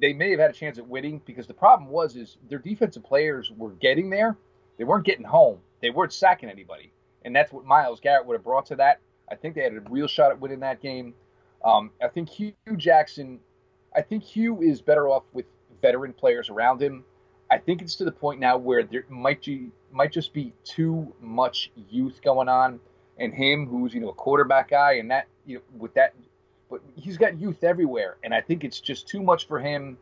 they 0.00 0.12
may 0.12 0.30
have 0.30 0.40
had 0.40 0.50
a 0.50 0.54
chance 0.54 0.78
at 0.78 0.86
winning 0.86 1.20
because 1.24 1.46
the 1.46 1.54
problem 1.54 1.90
was 1.90 2.16
is 2.16 2.36
their 2.48 2.58
defensive 2.58 3.02
players 3.02 3.50
were 3.56 3.72
getting 3.72 4.10
there. 4.10 4.36
They 4.78 4.84
weren't 4.84 5.04
getting 5.04 5.24
home. 5.24 5.58
They 5.80 5.90
weren't 5.90 6.12
sacking 6.12 6.50
anybody. 6.50 6.92
And 7.24 7.34
that's 7.34 7.52
what 7.52 7.64
Myles 7.64 7.98
Garrett 8.00 8.26
would 8.26 8.34
have 8.34 8.44
brought 8.44 8.66
to 8.66 8.76
that. 8.76 9.00
I 9.30 9.34
think 9.34 9.54
they 9.54 9.62
had 9.62 9.72
a 9.72 9.80
real 9.90 10.06
shot 10.06 10.30
at 10.30 10.40
winning 10.40 10.60
that 10.60 10.80
game. 10.80 11.14
Um, 11.64 11.90
I 12.00 12.08
think 12.08 12.28
Hue 12.28 12.54
Jackson, 12.76 13.40
I 13.96 14.02
think 14.02 14.22
Hue 14.22 14.62
is 14.62 14.80
better 14.80 15.08
off 15.08 15.24
with 15.32 15.46
veteran 15.82 16.12
players 16.12 16.48
around 16.48 16.80
him. 16.80 17.04
I 17.50 17.58
think 17.58 17.82
it's 17.82 17.96
to 17.96 18.04
the 18.04 18.12
point 18.12 18.38
now 18.38 18.56
where 18.56 18.84
there 18.84 19.04
might 19.08 19.44
be 19.44 19.70
might 19.92 20.12
just 20.12 20.32
be 20.32 20.52
too 20.64 21.12
much 21.20 21.70
youth 21.90 22.20
going 22.22 22.48
on, 22.48 22.80
and 23.18 23.32
him 23.32 23.66
who's 23.66 23.94
you 23.94 24.00
know 24.00 24.10
a 24.10 24.14
quarterback 24.14 24.70
guy, 24.70 24.94
and 24.94 25.10
that 25.10 25.26
you 25.44 25.56
know 25.56 25.62
with 25.78 25.94
that, 25.94 26.14
but 26.70 26.80
he's 26.94 27.16
got 27.16 27.38
youth 27.38 27.64
everywhere, 27.64 28.16
and 28.22 28.34
I 28.34 28.40
think 28.40 28.64
it's 28.64 28.80
just 28.80 29.08
too 29.08 29.22
much 29.22 29.46
for 29.46 29.58
him. 29.58 29.98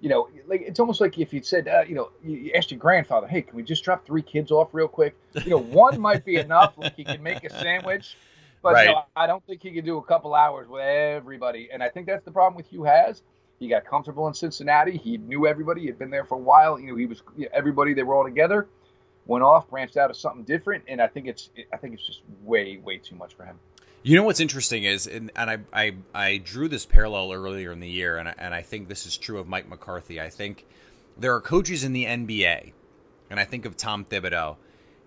You 0.00 0.08
know, 0.08 0.28
like 0.46 0.62
it's 0.62 0.78
almost 0.78 1.00
like 1.00 1.18
if 1.18 1.32
you 1.32 1.42
said, 1.42 1.66
uh, 1.66 1.82
you 1.88 1.94
know, 1.94 2.10
you 2.22 2.52
asked 2.54 2.70
your 2.70 2.78
grandfather, 2.78 3.26
"Hey, 3.26 3.42
can 3.42 3.56
we 3.56 3.62
just 3.62 3.82
drop 3.82 4.06
three 4.06 4.22
kids 4.22 4.50
off 4.50 4.68
real 4.72 4.88
quick?" 4.88 5.16
You 5.44 5.50
know, 5.50 5.58
one 5.58 6.00
might 6.08 6.24
be 6.24 6.36
enough, 6.36 6.78
like 6.78 6.94
he 6.94 7.04
can 7.04 7.22
make 7.22 7.42
a 7.44 7.50
sandwich, 7.50 8.16
but 8.62 8.74
right. 8.74 8.94
I 9.16 9.26
don't 9.26 9.44
think 9.46 9.62
he 9.62 9.72
can 9.72 9.84
do 9.84 9.98
a 9.98 10.02
couple 10.02 10.34
hours 10.34 10.68
with 10.68 10.82
everybody, 10.82 11.68
and 11.72 11.82
I 11.82 11.88
think 11.88 12.06
that's 12.06 12.24
the 12.24 12.30
problem 12.30 12.56
with 12.56 12.68
Hue 12.68 12.84
has. 12.84 13.22
He 13.58 13.66
got 13.66 13.84
comfortable 13.84 14.28
in 14.28 14.34
Cincinnati. 14.34 14.96
He 14.96 15.16
knew 15.18 15.48
everybody. 15.48 15.80
He 15.80 15.88
had 15.88 15.98
been 15.98 16.10
there 16.10 16.24
for 16.24 16.36
a 16.36 16.40
while. 16.40 16.78
You 16.78 16.92
know, 16.92 16.96
he 16.96 17.06
was 17.06 17.22
everybody. 17.52 17.92
They 17.92 18.04
were 18.04 18.14
all 18.14 18.24
together 18.24 18.68
went 19.28 19.44
off, 19.44 19.70
branched 19.70 19.96
out 19.96 20.10
of 20.10 20.16
something 20.16 20.42
different, 20.42 20.82
and 20.88 21.00
I 21.00 21.06
think 21.06 21.28
it's 21.28 21.50
I 21.72 21.76
think 21.76 21.94
it's 21.94 22.04
just 22.04 22.22
way 22.42 22.78
way 22.78 22.98
too 22.98 23.14
much 23.14 23.34
for 23.34 23.44
him. 23.44 23.60
You 24.02 24.16
know 24.16 24.22
what's 24.22 24.40
interesting 24.40 24.84
is, 24.84 25.06
and, 25.06 25.30
and 25.36 25.50
I, 25.50 25.58
I 25.72 25.94
I 26.14 26.36
drew 26.38 26.66
this 26.66 26.86
parallel 26.86 27.32
earlier 27.32 27.70
in 27.70 27.78
the 27.78 27.88
year, 27.88 28.16
and 28.16 28.28
I, 28.28 28.34
and 28.38 28.54
I 28.54 28.62
think 28.62 28.88
this 28.88 29.06
is 29.06 29.16
true 29.16 29.38
of 29.38 29.46
Mike 29.46 29.68
McCarthy. 29.68 30.20
I 30.20 30.30
think 30.30 30.66
there 31.16 31.34
are 31.34 31.40
coaches 31.40 31.84
in 31.84 31.92
the 31.92 32.06
NBA, 32.06 32.72
and 33.30 33.38
I 33.38 33.44
think 33.44 33.64
of 33.66 33.76
Tom 33.76 34.04
Thibodeau, 34.04 34.56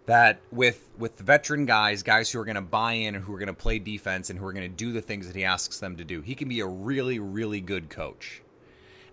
that 0.05 0.39
with 0.51 0.87
with 0.97 1.17
veteran 1.17 1.65
guys, 1.65 2.03
guys 2.03 2.31
who 2.31 2.39
are 2.39 2.45
going 2.45 2.55
to 2.55 2.61
buy 2.61 2.93
in 2.93 3.15
and 3.15 3.23
who 3.23 3.33
are 3.33 3.39
going 3.39 3.47
to 3.47 3.53
play 3.53 3.79
defense 3.79 4.29
and 4.29 4.37
who 4.37 4.45
are 4.45 4.53
going 4.53 4.69
to 4.69 4.75
do 4.75 4.93
the 4.93 5.01
things 5.01 5.25
that 5.27 5.35
he 5.35 5.43
asks 5.43 5.79
them 5.79 5.97
to 5.97 6.03
do, 6.03 6.21
he 6.21 6.35
can 6.35 6.47
be 6.47 6.59
a 6.59 6.67
really 6.67 7.17
really 7.17 7.59
good 7.59 7.89
coach. 7.89 8.43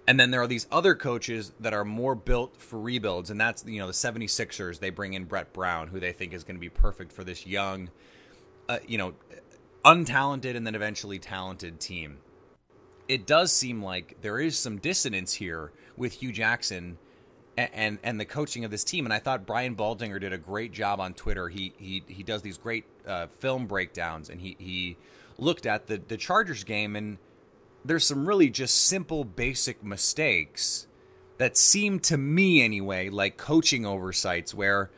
And 0.09 0.19
then 0.19 0.31
there 0.31 0.41
are 0.41 0.47
these 0.47 0.67
other 0.73 0.95
coaches 0.95 1.53
that 1.61 1.75
are 1.75 1.85
more 1.85 2.15
built 2.15 2.57
for 2.57 2.81
rebuilds, 2.81 3.29
and 3.29 3.39
that's 3.39 3.67
you 3.67 3.79
know 3.79 3.87
the 3.87 3.93
76ers. 3.93 4.81
They 4.81 4.89
bring 4.89 5.13
in 5.13 5.27
Brett 5.27 5.53
Brown, 5.53 5.89
who 5.89 6.01
they 6.01 6.13
think 6.13 6.33
is 6.33 6.45
going 6.45 6.57
to 6.57 6.61
be 6.61 6.71
perfect 6.71 7.13
for 7.13 7.25
this 7.25 7.47
young, 7.47 7.91
uh, 8.71 8.79
you 8.87 8.97
know, 8.97 9.13
untalented 9.85 10.57
and 10.57 10.67
then 10.67 10.75
eventually 10.75 11.19
talented 11.19 11.79
team. 11.79 12.21
It 13.07 13.27
does 13.27 13.53
seem 13.53 13.83
like 13.83 14.17
there 14.23 14.41
is 14.41 14.59
some 14.59 14.79
dissonance 14.79 15.35
here 15.35 15.73
with 15.99 16.15
Hue 16.15 16.33
Jackson 16.33 16.97
and, 17.59 17.99
and, 18.03 18.19
the 18.19 18.25
coaching 18.25 18.65
of 18.65 18.71
this 18.71 18.85
team. 18.85 19.05
And 19.05 19.13
I 19.13 19.19
thought 19.19 19.45
Brian 19.45 19.77
Baldinger 19.77 20.19
did 20.19 20.33
a 20.33 20.39
great 20.39 20.73
job 20.73 21.01
on 21.01 21.13
Twitter. 21.13 21.51
He 21.51 21.75
he 21.77 22.03
he 22.07 22.23
does 22.23 22.41
these 22.41 22.57
great 22.57 22.87
uh, 23.07 23.27
film 23.27 23.67
breakdowns, 23.67 24.31
and 24.31 24.41
he 24.41 24.57
he 24.59 24.97
looked 25.37 25.67
at 25.67 25.87
the 25.87 26.01
the 26.09 26.17
Chargers 26.17 26.65
game 26.65 26.97
and 26.97 27.19
there's 27.85 28.07
some 28.07 28.27
really 28.27 28.51
just 28.51 28.87
simple, 28.87 29.25
basic 29.25 29.83
mistakes 29.83 30.87
that 31.39 31.57
seem 31.57 32.01
to 32.01 32.19
me 32.19 32.61
anyway 32.61 33.09
like 33.09 33.37
coaching 33.37 33.87
oversights 33.87 34.53
where 34.53 34.91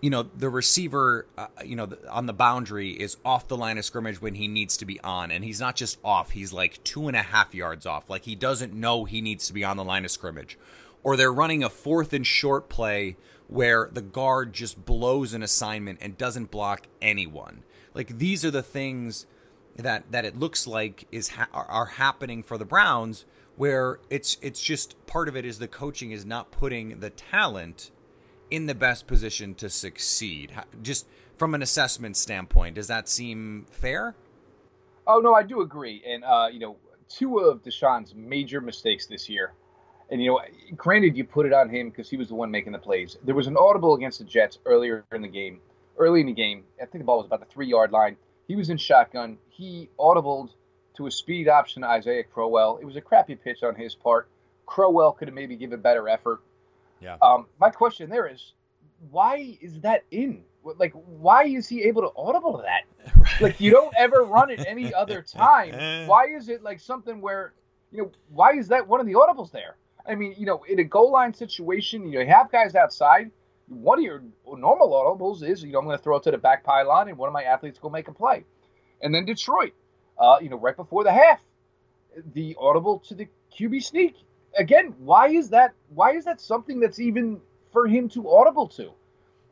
you 0.00 0.10
know 0.10 0.22
the 0.22 0.48
receiver 0.48 1.26
uh, 1.36 1.46
you 1.64 1.74
know 1.74 1.88
on 2.10 2.26
the 2.26 2.32
boundary 2.32 2.90
is 2.90 3.16
off 3.24 3.48
the 3.48 3.56
line 3.56 3.78
of 3.78 3.84
scrimmage 3.84 4.20
when 4.20 4.34
he 4.34 4.46
needs 4.46 4.76
to 4.76 4.84
be 4.84 5.00
on 5.00 5.30
and 5.30 5.44
he's 5.44 5.60
not 5.60 5.74
just 5.74 5.98
off 6.04 6.30
he's 6.30 6.52
like 6.52 6.82
two 6.84 7.08
and 7.08 7.16
a 7.16 7.22
half 7.22 7.54
yards 7.54 7.86
off. 7.86 8.10
Like 8.10 8.24
he 8.24 8.34
doesn't 8.34 8.72
know 8.72 9.04
he 9.04 9.20
needs 9.20 9.46
to 9.46 9.52
be 9.52 9.64
on 9.64 9.76
the 9.76 9.84
line 9.84 10.04
of 10.04 10.10
scrimmage. 10.10 10.58
Or 11.02 11.16
they're 11.16 11.32
running 11.32 11.62
a 11.62 11.70
fourth 11.70 12.12
and 12.12 12.26
short 12.26 12.68
play 12.68 13.16
where 13.46 13.88
the 13.90 14.02
guard 14.02 14.52
just 14.52 14.84
blows 14.84 15.32
an 15.32 15.42
assignment 15.42 15.98
and 16.02 16.18
doesn't 16.18 16.50
block 16.50 16.86
anyone. 17.00 17.62
Like 17.94 18.18
these 18.18 18.44
are 18.44 18.50
the 18.50 18.62
things 18.62 19.26
that 19.78 20.10
that 20.10 20.24
it 20.24 20.38
looks 20.38 20.66
like 20.66 21.06
is 21.10 21.30
ha- 21.30 21.48
are, 21.52 21.86
happening 21.86 22.42
for 22.42 22.58
the 22.58 22.64
Browns 22.64 23.24
where 23.56 23.98
it's 24.10 24.36
it's 24.42 24.60
just 24.60 24.94
part 25.06 25.28
of 25.28 25.36
it 25.36 25.44
is 25.44 25.58
the 25.58 25.68
coaching 25.68 26.10
is 26.10 26.26
not 26.26 26.50
putting 26.50 27.00
the 27.00 27.10
talent 27.10 27.90
in 28.50 28.66
the 28.66 28.74
best 28.74 29.06
position 29.06 29.54
to 29.54 29.68
succeed. 29.68 30.52
Just 30.82 31.06
from 31.36 31.54
an 31.54 31.62
assessment 31.62 32.16
standpoint, 32.16 32.74
does 32.74 32.88
that 32.88 33.08
seem 33.08 33.66
fair? 33.70 34.14
Oh 35.06 35.20
no, 35.20 35.34
I 35.34 35.42
do 35.42 35.60
agree. 35.60 36.02
And 36.06 36.24
uh, 36.24 36.48
you 36.52 36.58
know, 36.58 36.76
two 37.08 37.38
of 37.38 37.62
DeShone's 37.62 38.14
major 38.14 38.60
mistakes 38.60 39.06
this 39.06 39.28
year, 39.28 39.54
and 40.10 40.22
you 40.22 40.30
know, 40.30 40.40
granted, 40.76 41.16
you 41.16 41.24
put 41.24 41.46
it 41.46 41.52
on 41.52 41.68
him 41.68 41.90
because 41.90 42.10
he 42.10 42.16
was 42.16 42.28
the 42.28 42.34
one 42.34 42.50
making 42.50 42.72
the 42.72 42.78
plays. 42.78 43.16
There 43.24 43.34
was 43.34 43.46
an 43.46 43.56
audible 43.56 43.94
against 43.94 44.18
the 44.18 44.24
Jets 44.24 44.58
earlier 44.66 45.04
in 45.12 45.22
the 45.22 45.28
game. 45.28 45.60
Early 45.98 46.20
in 46.20 46.26
the 46.26 46.32
game, 46.32 46.62
I 46.80 46.86
think 46.86 47.02
the 47.02 47.04
ball 47.04 47.18
was 47.18 47.26
about 47.26 47.40
the 47.40 47.52
three 47.52 47.66
yard 47.66 47.90
line. 47.90 48.16
He 48.48 48.56
was 48.56 48.70
in 48.70 48.78
shotgun. 48.78 49.38
He 49.50 49.90
audibled 50.00 50.50
to 50.96 51.06
a 51.06 51.10
speed 51.10 51.48
option 51.48 51.82
to 51.82 51.88
Isaiah 51.88 52.24
Crowell. 52.24 52.78
It 52.78 52.84
was 52.84 52.96
a 52.96 53.00
crappy 53.00 53.36
pitch 53.36 53.62
on 53.62 53.74
his 53.76 53.94
part. 53.94 54.28
Crowell 54.66 55.12
could 55.12 55.28
have 55.28 55.34
maybe 55.34 55.54
given 55.54 55.80
better 55.80 56.08
effort. 56.08 56.40
Yeah. 57.00 57.16
Um, 57.22 57.46
my 57.60 57.70
question 57.70 58.10
there 58.10 58.26
is, 58.26 58.54
why 59.10 59.56
is 59.60 59.80
that 59.80 60.04
in? 60.10 60.42
Like, 60.64 60.92
why 60.92 61.44
is 61.44 61.68
he 61.68 61.84
able 61.84 62.02
to 62.02 62.10
audible 62.16 62.58
that? 62.58 62.82
Right. 63.16 63.40
Like, 63.40 63.60
you 63.60 63.70
don't 63.70 63.94
ever 63.96 64.24
run 64.24 64.50
it 64.50 64.64
any 64.66 64.92
other 64.92 65.22
time. 65.22 65.72
Why 66.08 66.26
is 66.26 66.48
it 66.48 66.62
like 66.62 66.78
something 66.78 67.20
where, 67.20 67.52
you 67.90 68.02
know, 68.02 68.12
why 68.28 68.52
is 68.52 68.68
that 68.68 68.86
one 68.86 69.00
of 69.00 69.06
the 69.06 69.14
audibles 69.14 69.50
there? 69.50 69.76
I 70.06 70.14
mean, 70.14 70.34
you 70.36 70.44
know, 70.46 70.62
in 70.68 70.78
a 70.78 70.84
goal 70.84 71.10
line 71.10 71.32
situation, 71.32 72.06
you 72.06 72.18
know, 72.18 72.20
you 72.20 72.26
have 72.26 72.50
guys 72.52 72.74
outside. 72.74 73.30
One 73.68 73.98
of 73.98 74.04
your 74.04 74.22
normal 74.46 74.90
audibles 74.90 75.42
is, 75.42 75.62
you 75.62 75.72
know, 75.72 75.78
I'm 75.78 75.84
going 75.84 75.96
to 75.96 76.02
throw 76.02 76.16
it 76.16 76.22
to 76.24 76.30
the 76.30 76.38
back 76.38 76.64
pylon, 76.64 77.08
and 77.08 77.18
one 77.18 77.28
of 77.28 77.32
my 77.32 77.44
athletes 77.44 77.78
go 77.78 77.90
make 77.90 78.08
a 78.08 78.12
play. 78.12 78.44
And 79.02 79.14
then 79.14 79.24
Detroit, 79.24 79.72
uh, 80.18 80.38
you 80.40 80.48
know, 80.48 80.58
right 80.58 80.76
before 80.76 81.04
the 81.04 81.12
half, 81.12 81.40
the 82.34 82.56
audible 82.58 83.00
to 83.08 83.14
the 83.14 83.28
QB 83.58 83.82
sneak. 83.84 84.14
Again, 84.56 84.94
why 84.98 85.28
is 85.28 85.50
that? 85.50 85.74
Why 85.94 86.12
is 86.12 86.24
that 86.24 86.40
something 86.40 86.80
that's 86.80 86.98
even 86.98 87.40
for 87.72 87.86
him 87.86 88.08
to 88.10 88.30
audible 88.30 88.68
to? 88.68 88.92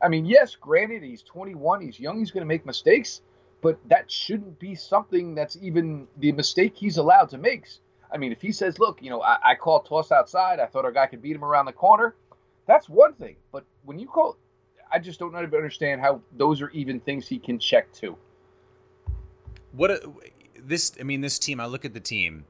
I 0.01 0.09
mean, 0.09 0.25
yes, 0.25 0.55
granted, 0.55 1.03
he's 1.03 1.23
21, 1.23 1.81
he's 1.81 1.99
young, 1.99 2.19
he's 2.19 2.31
going 2.31 2.41
to 2.41 2.47
make 2.47 2.65
mistakes, 2.65 3.21
but 3.61 3.79
that 3.89 4.11
shouldn't 4.11 4.59
be 4.59 4.75
something 4.75 5.33
that's 5.33 5.57
even 5.59 6.07
the 6.17 6.31
mistake 6.33 6.73
he's 6.75 6.97
allowed 6.97 7.29
to 7.29 7.37
make. 7.37 7.67
I 8.11 8.17
mean, 8.17 8.31
if 8.31 8.41
he 8.41 8.51
says, 8.51 8.79
look, 8.79 9.01
you 9.01 9.09
know, 9.09 9.21
I, 9.21 9.37
I 9.43 9.55
called 9.55 9.85
toss 9.85 10.11
outside, 10.11 10.59
I 10.59 10.67
thought 10.67 10.85
our 10.85 10.91
guy 10.91 11.07
could 11.07 11.21
beat 11.21 11.35
him 11.35 11.43
around 11.43 11.65
the 11.65 11.73
corner, 11.73 12.15
that's 12.67 12.87
one 12.87 13.13
thing. 13.13 13.35
But 13.51 13.65
when 13.83 13.97
you 13.97 14.07
call, 14.07 14.37
I 14.91 14.99
just 14.99 15.19
don't 15.19 15.35
even 15.35 15.55
understand 15.55 16.01
how 16.01 16.21
those 16.37 16.61
are 16.61 16.69
even 16.69 16.99
things 16.99 17.27
he 17.27 17.39
can 17.39 17.57
check 17.57 17.91
to. 17.93 18.15
What 19.71 19.91
a, 19.91 20.01
this, 20.59 20.91
I 20.99 21.03
mean, 21.03 21.21
this 21.21 21.39
team, 21.39 21.59
I 21.59 21.65
look 21.65 21.85
at 21.85 21.93
the 21.93 21.99
team 21.99 22.45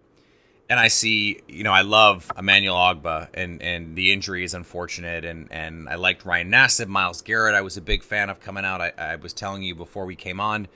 and 0.69 0.79
I 0.79 0.89
see, 0.89 1.41
you 1.47 1.63
know, 1.63 1.71
I 1.71 1.81
love 1.81 2.31
Emmanuel 2.37 2.75
Ogbah, 2.75 3.29
and 3.33 3.61
and 3.61 3.95
the 3.95 4.11
injury 4.11 4.43
is 4.43 4.53
unfortunate, 4.53 5.23
and 5.23 5.47
and 5.49 5.87
I 5.87 5.95
liked 5.95 6.25
Ryan 6.25 6.51
Nassib, 6.51 6.87
Myles 6.87 7.21
Garrett. 7.21 7.55
I 7.55 7.61
was 7.61 7.77
a 7.77 7.81
big 7.81 8.03
fan 8.03 8.29
of 8.29 8.39
coming 8.39 8.65
out. 8.65 8.81
I, 8.81 8.91
I 8.97 9.15
was 9.15 9.33
telling 9.33 9.63
you 9.63 9.75
before 9.75 10.05
we 10.05 10.15
came 10.15 10.39
on, 10.39 10.67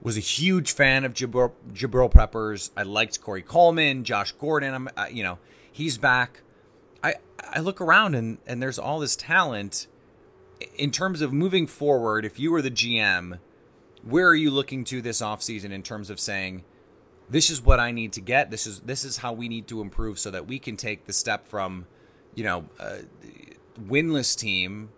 was 0.00 0.16
a 0.16 0.20
huge 0.20 0.72
fan 0.72 1.04
of 1.04 1.14
Jabril, 1.14 1.52
Jabril 1.72 2.10
Peppers. 2.10 2.70
I 2.76 2.84
liked 2.84 3.20
Corey 3.20 3.42
Coleman, 3.42 4.04
Josh 4.04 4.32
Gordon. 4.32 4.72
I'm, 4.72 4.88
uh, 4.96 5.06
you 5.10 5.22
know, 5.22 5.38
he's 5.72 5.98
back. 5.98 6.42
I 7.48 7.60
look 7.60 7.80
around 7.80 8.14
and 8.14 8.38
and 8.46 8.62
there's 8.62 8.78
all 8.78 8.98
this 8.98 9.16
talent. 9.16 9.86
In 10.76 10.90
terms 10.90 11.22
of 11.22 11.32
moving 11.32 11.66
forward, 11.66 12.24
if 12.24 12.38
you 12.38 12.52
were 12.52 12.60
the 12.60 12.70
GM, 12.70 13.38
where 14.04 14.26
are 14.26 14.34
you 14.34 14.50
looking 14.50 14.84
to 14.84 15.00
this 15.00 15.22
offseason 15.22 15.70
in 15.70 15.82
terms 15.82 16.10
of 16.10 16.20
saying? 16.20 16.64
this 17.30 17.48
is 17.48 17.62
what 17.62 17.78
I 17.78 17.92
need 17.92 18.12
to 18.14 18.20
get. 18.20 18.50
This 18.50 18.66
is 18.66 18.80
this 18.80 19.04
is 19.04 19.18
how 19.18 19.32
we 19.32 19.48
need 19.48 19.68
to 19.68 19.80
improve 19.80 20.18
so 20.18 20.30
that 20.32 20.46
we 20.46 20.58
can 20.58 20.76
take 20.76 21.06
the 21.06 21.12
step 21.12 21.46
from, 21.46 21.86
you 22.34 22.44
know, 22.44 22.64
winless 23.80 24.36
team 24.36 24.90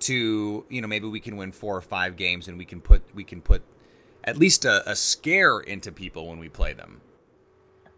to 0.00 0.64
you 0.70 0.80
know 0.80 0.88
maybe 0.88 1.06
we 1.06 1.20
can 1.20 1.36
win 1.36 1.52
four 1.52 1.76
or 1.76 1.82
five 1.82 2.16
games 2.16 2.48
and 2.48 2.56
we 2.56 2.64
can 2.64 2.80
put 2.80 3.02
we 3.14 3.22
can 3.22 3.42
put 3.42 3.62
at 4.24 4.38
least 4.38 4.64
a, 4.64 4.88
a 4.88 4.96
scare 4.96 5.60
into 5.60 5.90
people 5.92 6.28
when 6.28 6.38
we 6.38 6.48
play 6.48 6.72
them. 6.72 7.00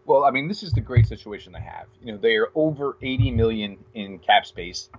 Well, 0.05 0.25
I 0.25 0.31
mean, 0.31 0.47
this 0.47 0.63
is 0.63 0.73
the 0.73 0.81
great 0.81 1.07
situation 1.07 1.53
they 1.53 1.61
have. 1.61 1.87
You 2.01 2.13
know, 2.13 2.17
they 2.17 2.35
are 2.35 2.49
over 2.55 2.97
80 3.01 3.31
million 3.31 3.77
in 3.93 4.19
cap 4.19 4.45
space. 4.45 4.89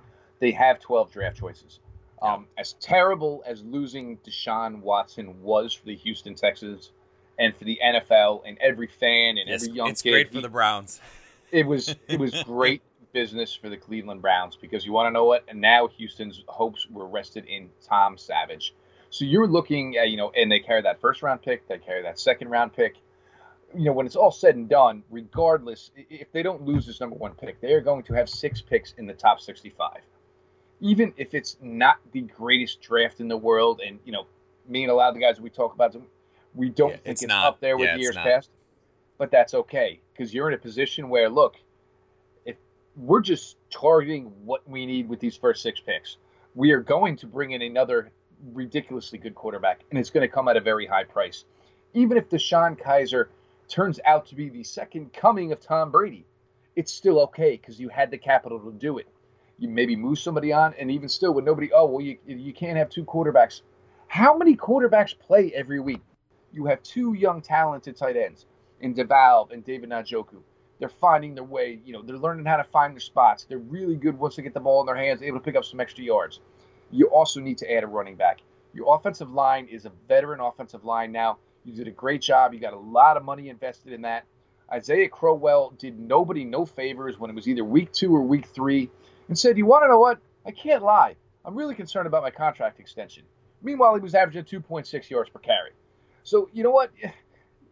They 0.40 0.50
have 0.52 0.80
12 0.80 1.12
draft 1.12 1.36
choices. 1.38 1.80
Um, 2.22 2.46
as 2.56 2.72
terrible 2.74 3.42
as 3.46 3.62
losing 3.62 4.16
Deshaun 4.18 4.80
Watson 4.80 5.42
was 5.42 5.74
for 5.74 5.84
the 5.84 5.96
Houston 5.96 6.34
Texans, 6.34 6.90
and 7.38 7.56
for 7.56 7.64
the 7.64 7.78
NFL 7.84 8.42
and 8.46 8.58
every 8.60 8.86
fan 8.86 9.38
and 9.38 9.48
every 9.48 9.70
young 9.70 9.88
it's 9.88 10.02
kid. 10.02 10.10
It's 10.10 10.14
great 10.14 10.32
for 10.32 10.40
the 10.40 10.48
Browns. 10.48 11.00
It 11.52 11.68
was 11.68 11.94
it 12.08 12.18
was 12.18 12.42
great 12.42 12.82
business 13.12 13.54
for 13.54 13.68
the 13.68 13.76
Cleveland 13.76 14.20
Browns 14.20 14.56
because 14.56 14.84
you 14.84 14.90
want 14.90 15.06
to 15.06 15.12
know 15.12 15.24
what? 15.24 15.44
And 15.46 15.60
now 15.60 15.86
Houston's 15.86 16.42
hopes 16.48 16.88
were 16.90 17.06
rested 17.06 17.44
in 17.44 17.70
Tom 17.86 18.18
Savage. 18.18 18.74
So 19.10 19.24
you're 19.24 19.46
looking 19.46 19.96
at 19.96 20.10
you 20.10 20.16
know, 20.16 20.32
and 20.34 20.50
they 20.50 20.58
carry 20.58 20.82
that 20.82 21.00
first 21.00 21.22
round 21.22 21.42
pick, 21.42 21.68
they 21.68 21.78
carry 21.78 22.02
that 22.02 22.18
second 22.18 22.48
round 22.48 22.72
pick. 22.72 22.96
You 23.74 23.86
know, 23.86 23.92
when 23.92 24.06
it's 24.06 24.16
all 24.16 24.30
said 24.30 24.56
and 24.56 24.68
done, 24.68 25.02
regardless, 25.10 25.90
if 25.96 26.30
they 26.32 26.42
don't 26.42 26.62
lose 26.62 26.86
this 26.86 27.00
number 27.00 27.16
one 27.16 27.32
pick, 27.34 27.60
they 27.60 27.72
are 27.72 27.80
going 27.80 28.02
to 28.04 28.14
have 28.14 28.28
six 28.28 28.60
picks 28.60 28.92
in 28.98 29.06
the 29.06 29.14
top 29.14 29.40
65. 29.40 29.98
Even 30.80 31.12
if 31.16 31.34
it's 31.34 31.56
not 31.62 31.96
the 32.12 32.22
greatest 32.22 32.80
draft 32.80 33.20
in 33.20 33.28
the 33.28 33.36
world, 33.36 33.80
and 33.84 33.98
you 34.04 34.12
know, 34.12 34.26
me 34.68 34.82
and 34.82 34.90
a 34.90 34.94
lot 34.94 35.08
of 35.08 35.14
the 35.14 35.20
guys 35.20 35.40
we 35.40 35.50
talk 35.50 35.74
about, 35.74 35.96
we 36.54 36.68
don't 36.68 36.90
yeah, 36.90 36.96
think 36.96 37.08
it's, 37.08 37.22
it's 37.22 37.32
up 37.32 37.60
there 37.60 37.76
with 37.76 37.86
yeah, 37.86 37.96
years 37.96 38.16
past, 38.16 38.50
but 39.18 39.30
that's 39.30 39.54
okay 39.54 40.00
because 40.12 40.32
you're 40.32 40.48
in 40.48 40.54
a 40.54 40.58
position 40.58 41.08
where 41.08 41.28
look, 41.28 41.56
if 42.44 42.56
we're 42.96 43.20
just 43.20 43.56
targeting 43.70 44.32
what 44.44 44.68
we 44.68 44.86
need 44.86 45.08
with 45.08 45.20
these 45.20 45.36
first 45.36 45.62
six 45.62 45.80
picks, 45.80 46.18
we 46.54 46.70
are 46.70 46.80
going 46.80 47.16
to 47.16 47.26
bring 47.26 47.52
in 47.52 47.62
another 47.62 48.10
ridiculously 48.52 49.18
good 49.18 49.34
quarterback, 49.34 49.80
and 49.90 49.98
it's 49.98 50.10
going 50.10 50.26
to 50.26 50.32
come 50.32 50.48
at 50.48 50.56
a 50.56 50.60
very 50.60 50.86
high 50.86 51.04
price. 51.04 51.44
Even 51.94 52.16
if 52.16 52.28
DeShone 52.28 52.78
Kizer 52.80 53.26
turns 53.68 54.00
out 54.04 54.26
to 54.26 54.34
be 54.34 54.48
the 54.48 54.64
second 54.64 55.12
coming 55.12 55.52
of 55.52 55.60
Tom 55.60 55.90
Brady, 55.90 56.26
it's 56.76 56.92
still 56.92 57.20
okay 57.20 57.56
because 57.56 57.78
you 57.80 57.88
had 57.88 58.10
the 58.10 58.18
capital 58.18 58.58
to 58.60 58.72
do 58.72 58.98
it. 58.98 59.06
You 59.58 59.68
maybe 59.68 59.96
move 59.96 60.18
somebody 60.18 60.52
on, 60.52 60.74
and 60.78 60.90
even 60.90 61.08
still, 61.08 61.32
with 61.32 61.44
nobody, 61.44 61.70
oh 61.72 61.86
well, 61.86 62.00
you 62.00 62.18
you 62.26 62.52
can't 62.52 62.76
have 62.76 62.90
two 62.90 63.04
quarterbacks. 63.04 63.62
How 64.08 64.36
many 64.36 64.56
quarterbacks 64.56 65.18
play 65.18 65.52
every 65.54 65.80
week? 65.80 66.00
you 66.54 66.66
have 66.66 66.82
two 66.82 67.14
young 67.14 67.42
talented 67.42 67.96
tight 67.96 68.16
ends 68.16 68.46
in 68.80 68.94
DeValve 68.94 69.52
and 69.52 69.64
David 69.64 69.90
Njoku. 69.90 70.38
They're 70.78 70.88
finding 70.88 71.34
their 71.34 71.44
way. 71.44 71.80
You 71.84 71.92
know, 71.92 72.02
they're 72.02 72.16
learning 72.16 72.46
how 72.46 72.56
to 72.56 72.64
find 72.64 72.94
their 72.94 73.00
spots. 73.00 73.44
They're 73.44 73.58
really 73.58 73.96
good 73.96 74.18
once 74.18 74.36
they 74.36 74.42
get 74.42 74.54
the 74.54 74.60
ball 74.60 74.80
in 74.80 74.86
their 74.86 74.96
hands, 74.96 75.22
able 75.22 75.38
to 75.38 75.44
pick 75.44 75.56
up 75.56 75.64
some 75.64 75.80
extra 75.80 76.04
yards. 76.04 76.40
You 76.90 77.06
also 77.08 77.40
need 77.40 77.58
to 77.58 77.72
add 77.72 77.84
a 77.84 77.86
running 77.86 78.16
back. 78.16 78.38
Your 78.72 78.94
offensive 78.94 79.32
line 79.32 79.66
is 79.66 79.84
a 79.84 79.92
veteran 80.08 80.40
offensive 80.40 80.84
line 80.84 81.12
now. 81.12 81.38
You 81.64 81.72
did 81.74 81.88
a 81.88 81.92
great 81.92 82.22
job. 82.22 82.52
You 82.52 82.60
got 82.60 82.74
a 82.74 82.78
lot 82.78 83.16
of 83.16 83.24
money 83.24 83.48
invested 83.48 83.92
in 83.92 84.02
that. 84.02 84.24
Isaiah 84.72 85.08
Crowell 85.08 85.74
did 85.78 85.98
nobody 85.98 86.44
no 86.44 86.64
favors 86.64 87.18
when 87.18 87.30
it 87.30 87.34
was 87.34 87.48
either 87.48 87.64
week 87.64 87.92
two 87.92 88.14
or 88.14 88.22
week 88.22 88.46
three 88.46 88.90
and 89.28 89.38
said, 89.38 89.56
You 89.56 89.66
want 89.66 89.84
to 89.84 89.88
know 89.88 89.98
what? 89.98 90.18
I 90.46 90.50
can't 90.50 90.82
lie. 90.82 91.16
I'm 91.44 91.54
really 91.54 91.74
concerned 91.74 92.06
about 92.06 92.22
my 92.22 92.30
contract 92.30 92.80
extension. 92.80 93.24
Meanwhile, 93.62 93.94
he 93.94 94.00
was 94.00 94.14
averaging 94.14 94.44
2.6 94.44 95.10
yards 95.10 95.30
per 95.30 95.38
carry. 95.38 95.70
So 96.22 96.48
you 96.52 96.62
know 96.62 96.70
what? 96.70 96.90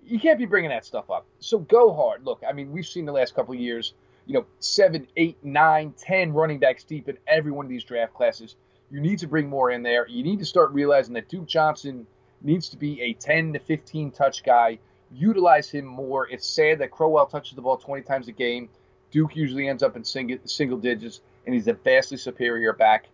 You 0.04 0.18
can't 0.18 0.38
be 0.38 0.46
bringing 0.46 0.70
that 0.70 0.84
stuff 0.84 1.10
up. 1.10 1.26
So 1.38 1.58
go 1.58 1.94
hard. 1.94 2.24
Look, 2.24 2.42
I 2.46 2.52
mean, 2.52 2.72
we've 2.72 2.84
seen 2.84 3.04
the 3.04 3.12
last 3.12 3.36
couple 3.36 3.54
years, 3.54 3.94
you 4.26 4.34
know, 4.34 4.46
seven, 4.58 5.06
eight, 5.16 5.36
nine, 5.44 5.94
ten 5.96 6.32
running 6.32 6.58
backs 6.58 6.82
deep 6.82 7.08
in 7.08 7.18
every 7.28 7.52
one 7.52 7.64
of 7.64 7.70
these 7.70 7.84
draft 7.84 8.12
classes. 8.12 8.56
You 8.90 9.00
need 9.00 9.20
to 9.20 9.28
bring 9.28 9.48
more 9.48 9.70
in 9.70 9.84
there. 9.84 10.06
You 10.08 10.24
need 10.24 10.40
to 10.40 10.44
start 10.44 10.72
realizing 10.72 11.14
that 11.14 11.28
Duke 11.28 11.46
Johnson 11.46 12.06
needs 12.44 12.68
to 12.70 12.76
be 12.76 13.00
a 13.02 13.12
10 13.14 13.54
to 13.54 13.58
15 13.58 14.10
touch 14.10 14.42
guy. 14.42 14.78
Utilize 15.12 15.70
him 15.70 15.84
more. 15.84 16.28
It's 16.28 16.46
sad 16.46 16.78
that 16.78 16.90
Crowell 16.90 17.26
touches 17.26 17.54
the 17.54 17.62
ball 17.62 17.76
20 17.76 18.02
times 18.02 18.28
a 18.28 18.32
game. 18.32 18.68
Duke 19.10 19.36
usually 19.36 19.68
ends 19.68 19.82
up 19.82 19.96
in 19.96 20.04
single, 20.04 20.78
digits, 20.78 21.20
and 21.44 21.54
he's 21.54 21.68
a 21.68 21.74
vastly 21.74 22.16
superior 22.16 22.72
back. 22.72 23.08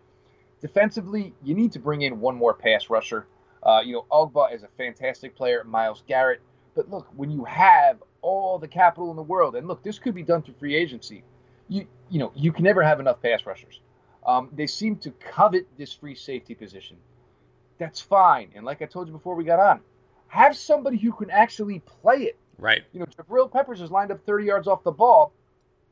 Defensively, 0.60 1.34
you 1.42 1.54
need 1.54 1.72
to 1.72 1.78
bring 1.78 2.02
in 2.02 2.20
one 2.20 2.36
more 2.36 2.54
pass 2.54 2.88
rusher. 2.88 3.26
Uh, 3.62 3.80
you 3.84 3.92
know, 3.92 4.06
Ogbah 4.10 4.54
is 4.54 4.62
a 4.62 4.68
fantastic 4.76 5.34
player, 5.34 5.64
Myles 5.64 6.04
Garrett. 6.06 6.40
But 6.76 6.88
look, 6.88 7.08
when 7.16 7.30
you 7.30 7.44
have 7.44 8.02
all 8.22 8.58
the 8.58 8.68
capital 8.68 9.10
in 9.10 9.16
the 9.16 9.22
world, 9.22 9.56
and 9.56 9.66
look, 9.66 9.82
this 9.82 9.98
could 9.98 10.14
be 10.14 10.22
done 10.22 10.42
through 10.42 10.54
free 10.54 10.76
agency. 10.76 11.24
You 11.68 11.86
you 12.08 12.18
know, 12.20 12.32
you 12.34 12.52
can 12.52 12.64
never 12.64 12.82
have 12.82 13.00
enough 13.00 13.20
pass 13.20 13.44
rushers. 13.44 13.80
Um, 14.24 14.50
they 14.52 14.66
seem 14.66 14.96
to 14.98 15.10
covet 15.10 15.66
this 15.76 15.92
free 15.92 16.14
safety 16.14 16.54
position. 16.54 16.96
That's 17.78 18.00
fine. 18.00 18.50
And 18.54 18.64
like 18.64 18.82
I 18.82 18.86
told 18.86 19.06
you 19.06 19.12
before 19.12 19.34
we 19.34 19.44
got 19.44 19.60
on, 19.60 19.80
have 20.28 20.56
somebody 20.56 20.98
who 20.98 21.12
can 21.12 21.30
actually 21.30 21.80
play 21.80 22.18
it. 22.18 22.36
Right. 22.58 22.82
You 22.92 23.00
know, 23.00 23.06
Jabril 23.06 23.50
Peppers 23.50 23.80
is 23.80 23.90
lined 23.90 24.10
up 24.10 24.24
30 24.26 24.44
yards 24.44 24.68
off 24.68 24.82
the 24.82 24.90
ball 24.90 25.32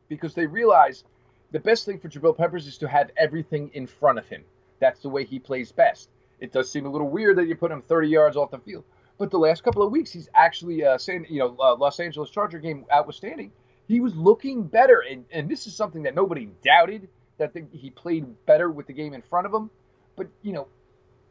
because 0.08 0.34
they 0.34 0.46
realize 0.46 1.04
the 1.52 1.60
best 1.60 1.86
thing 1.86 1.98
for 1.98 2.08
Jabril 2.08 2.36
Peppers 2.36 2.66
is 2.66 2.78
to 2.78 2.88
have 2.88 3.10
everything 3.16 3.70
in 3.72 3.86
front 3.86 4.18
of 4.18 4.28
him. 4.28 4.44
That's 4.80 5.00
the 5.00 5.08
way 5.08 5.24
he 5.24 5.38
plays 5.38 5.72
best. 5.72 6.10
It 6.40 6.52
does 6.52 6.70
seem 6.70 6.86
a 6.86 6.90
little 6.90 7.08
weird 7.08 7.36
that 7.38 7.46
you 7.46 7.56
put 7.56 7.70
him 7.70 7.82
30 7.82 8.08
yards 8.08 8.36
off 8.36 8.50
the 8.50 8.58
field. 8.58 8.84
But 9.18 9.30
the 9.30 9.38
last 9.38 9.62
couple 9.62 9.82
of 9.82 9.90
weeks, 9.90 10.12
he's 10.12 10.28
actually 10.34 10.84
uh, 10.84 10.98
saying, 10.98 11.26
you 11.30 11.38
know, 11.38 11.56
uh, 11.58 11.76
Los 11.76 11.98
Angeles 12.00 12.28
Charger 12.28 12.58
game 12.58 12.84
outstanding. 12.92 13.50
He 13.88 14.00
was 14.00 14.14
looking 14.14 14.64
better, 14.64 15.04
and 15.08 15.24
and 15.30 15.48
this 15.48 15.66
is 15.66 15.74
something 15.74 16.02
that 16.02 16.14
nobody 16.14 16.50
doubted 16.62 17.08
that 17.38 17.54
the, 17.54 17.64
he 17.72 17.90
played 17.90 18.26
better 18.44 18.70
with 18.70 18.86
the 18.86 18.92
game 18.92 19.14
in 19.14 19.22
front 19.22 19.46
of 19.46 19.54
him. 19.54 19.70
But 20.16 20.26
you 20.42 20.52
know, 20.52 20.66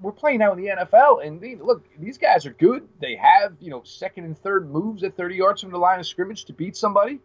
we're 0.01 0.11
playing 0.11 0.39
now 0.39 0.51
in 0.53 0.57
the 0.57 0.67
NFL, 0.67 1.25
and 1.25 1.39
they, 1.39 1.55
look, 1.55 1.83
these 1.99 2.17
guys 2.17 2.45
are 2.45 2.53
good. 2.53 2.87
They 2.99 3.15
have 3.15 3.53
you 3.59 3.69
know 3.69 3.81
second 3.83 4.25
and 4.25 4.37
third 4.37 4.69
moves 4.69 5.03
at 5.03 5.15
30 5.15 5.35
yards 5.35 5.61
from 5.61 5.71
the 5.71 5.77
line 5.77 5.99
of 5.99 6.07
scrimmage 6.07 6.45
to 6.45 6.53
beat 6.53 6.75
somebody, 6.75 7.19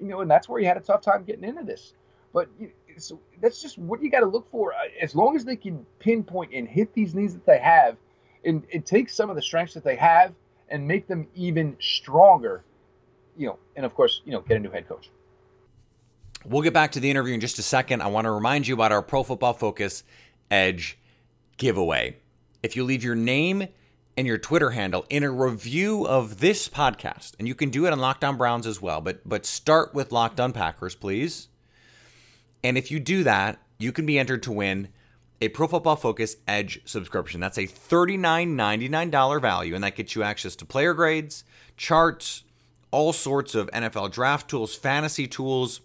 you 0.00 0.08
know, 0.08 0.20
and 0.20 0.30
that's 0.30 0.48
where 0.48 0.60
he 0.60 0.66
had 0.66 0.76
a 0.76 0.80
tough 0.80 1.02
time 1.02 1.24
getting 1.24 1.44
into 1.44 1.62
this. 1.62 1.94
But 2.32 2.48
so 2.98 3.20
that's 3.40 3.62
just 3.62 3.78
what 3.78 4.02
you 4.02 4.10
got 4.10 4.20
to 4.20 4.26
look 4.26 4.50
for. 4.50 4.72
Uh, 4.72 4.88
as 5.00 5.14
long 5.14 5.36
as 5.36 5.44
they 5.44 5.56
can 5.56 5.86
pinpoint 5.98 6.52
and 6.52 6.68
hit 6.68 6.92
these 6.94 7.14
needs 7.14 7.32
that 7.34 7.46
they 7.46 7.58
have, 7.58 7.96
and, 8.46 8.64
and 8.72 8.86
take 8.86 9.10
some 9.10 9.28
of 9.28 9.36
the 9.36 9.42
strengths 9.42 9.74
that 9.74 9.84
they 9.84 9.96
have 9.96 10.32
and 10.68 10.86
make 10.86 11.06
them 11.06 11.26
even 11.34 11.76
stronger, 11.80 12.64
you 13.36 13.46
know, 13.46 13.58
and 13.74 13.84
of 13.84 13.94
course, 13.94 14.22
you 14.24 14.32
know, 14.32 14.40
get 14.40 14.56
a 14.56 14.60
new 14.60 14.70
head 14.70 14.88
coach. 14.88 15.10
We'll 16.44 16.62
get 16.62 16.72
back 16.72 16.92
to 16.92 17.00
the 17.00 17.10
interview 17.10 17.34
in 17.34 17.40
just 17.40 17.58
a 17.58 17.62
second. 17.62 18.02
I 18.02 18.06
want 18.06 18.24
to 18.24 18.30
remind 18.30 18.68
you 18.68 18.74
about 18.74 18.92
our 18.92 19.02
Pro 19.02 19.22
Football 19.24 19.52
Focus 19.52 20.04
Edge 20.50 20.96
giveaway. 21.56 22.16
If 22.62 22.76
you 22.76 22.84
leave 22.84 23.04
your 23.04 23.14
name 23.14 23.68
and 24.16 24.26
your 24.26 24.38
Twitter 24.38 24.70
handle 24.70 25.04
in 25.10 25.22
a 25.22 25.30
review 25.30 26.06
of 26.06 26.40
this 26.40 26.68
podcast, 26.68 27.34
and 27.38 27.46
you 27.46 27.54
can 27.54 27.70
do 27.70 27.86
it 27.86 27.92
on 27.92 27.98
Locked 27.98 28.24
On 28.24 28.36
Browns 28.36 28.66
as 28.66 28.80
well, 28.80 29.00
but 29.00 29.26
but 29.28 29.44
start 29.44 29.94
with 29.94 30.12
Locked 30.12 30.40
On 30.40 30.52
Packers, 30.52 30.94
please. 30.94 31.48
And 32.64 32.78
if 32.78 32.90
you 32.90 32.98
do 32.98 33.22
that, 33.24 33.58
you 33.78 33.92
can 33.92 34.06
be 34.06 34.18
entered 34.18 34.42
to 34.44 34.52
win 34.52 34.88
a 35.40 35.48
Pro 35.48 35.68
Football 35.68 35.96
Focus 35.96 36.36
Edge 36.48 36.80
subscription. 36.86 37.40
That's 37.40 37.58
a 37.58 37.66
$39.99 37.66 39.40
value, 39.40 39.74
and 39.74 39.84
that 39.84 39.96
gets 39.96 40.14
you 40.14 40.22
access 40.22 40.56
to 40.56 40.64
player 40.64 40.94
grades, 40.94 41.44
charts, 41.76 42.44
all 42.90 43.12
sorts 43.12 43.54
of 43.54 43.70
NFL 43.70 44.12
draft 44.12 44.48
tools, 44.48 44.74
fantasy 44.74 45.26
tools, 45.26 45.80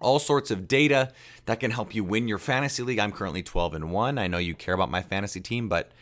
all 0.00 0.18
sorts 0.18 0.50
of 0.50 0.66
data 0.66 1.12
that 1.46 1.60
can 1.60 1.70
help 1.70 1.94
you 1.94 2.02
win 2.02 2.28
your 2.28 2.38
fantasy 2.38 2.82
league. 2.82 2.98
I'm 2.98 3.12
currently 3.12 3.42
12 3.42 3.74
and 3.74 3.92
1. 3.92 4.18
I 4.18 4.26
know 4.26 4.38
you 4.38 4.54
care 4.54 4.74
about 4.74 4.90
my 4.90 5.02
fantasy 5.02 5.40
team, 5.40 5.68
but 5.68 5.92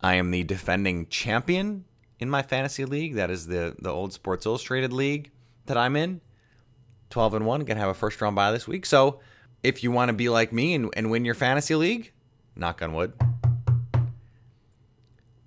I 0.00 0.14
am 0.14 0.30
the 0.30 0.42
defending 0.42 1.06
champion 1.06 1.84
in 2.18 2.28
my 2.30 2.42
fantasy 2.42 2.84
league. 2.84 3.14
That 3.14 3.30
is 3.30 3.46
the 3.46 3.76
the 3.78 3.90
old 3.90 4.12
Sports 4.12 4.46
Illustrated 4.46 4.92
league 4.92 5.30
that 5.66 5.76
I'm 5.76 5.96
in. 5.96 6.20
12 7.10 7.34
and 7.34 7.46
1, 7.46 7.60
going 7.60 7.76
to 7.76 7.80
have 7.80 7.90
a 7.90 7.94
first 7.94 8.20
round 8.22 8.34
bye 8.34 8.50
this 8.50 8.66
week. 8.66 8.86
So, 8.86 9.20
if 9.62 9.84
you 9.84 9.92
want 9.92 10.08
to 10.08 10.14
be 10.14 10.30
like 10.30 10.50
me 10.50 10.72
and, 10.72 10.90
and 10.96 11.10
win 11.10 11.26
your 11.26 11.34
fantasy 11.34 11.74
league, 11.74 12.10
knock 12.56 12.80
on 12.80 12.94
wood, 12.94 13.12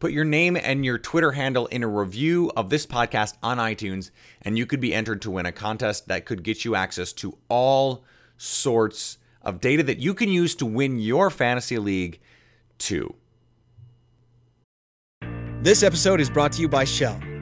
put 0.06 0.13
your 0.13 0.24
name 0.24 0.56
and 0.56 0.86
your 0.86 1.00
Twitter 1.00 1.32
handle 1.32 1.65
in 1.65 1.82
a 1.82 1.88
review 1.88 2.52
of 2.56 2.70
this 2.70 2.86
podcast 2.86 3.34
on 3.41 3.58
iTunes, 3.58 4.12
and 4.44 4.56
you 4.56 4.63
could 4.63 4.80
be 4.80 4.94
entered 4.94 5.20
to 5.20 5.32
win 5.32 5.48
a 5.48 5.52
contest 5.52 6.08
that 6.08 6.26
could 6.26 6.44
get 6.44 6.63
you 6.63 6.76
access 6.76 7.12
to 7.12 7.36
all 7.50 8.04
sorts 8.38 9.18
of 9.41 9.60
data 9.60 9.82
that 9.82 9.98
you 9.98 10.13
can 10.13 10.30
use 10.30 10.54
to 10.54 10.63
win 10.63 11.00
your 11.00 11.32
fantasy 11.32 11.80
league 11.80 12.20
too. 12.78 13.15
This 15.63 15.82
episode 15.82 16.22
is 16.22 16.30
brought 16.30 16.52
to 16.52 16.62
you 16.62 16.70
by 16.70 16.84
Shell. 16.84 17.20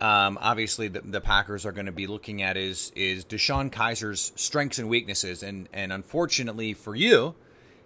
um, 0.00 0.38
obviously 0.40 0.88
the, 0.88 1.00
the 1.00 1.20
Packers 1.20 1.64
are 1.64 1.72
going 1.72 1.86
to 1.86 1.92
be 1.92 2.06
looking 2.06 2.42
at 2.42 2.56
is 2.56 2.92
is 2.94 3.24
DeShone 3.24 3.70
Kizer's 3.70 4.32
strengths 4.36 4.78
and 4.78 4.88
weaknesses, 4.88 5.42
and 5.42 5.68
and 5.72 5.92
unfortunately 5.92 6.74
for 6.74 6.94
you, 6.94 7.34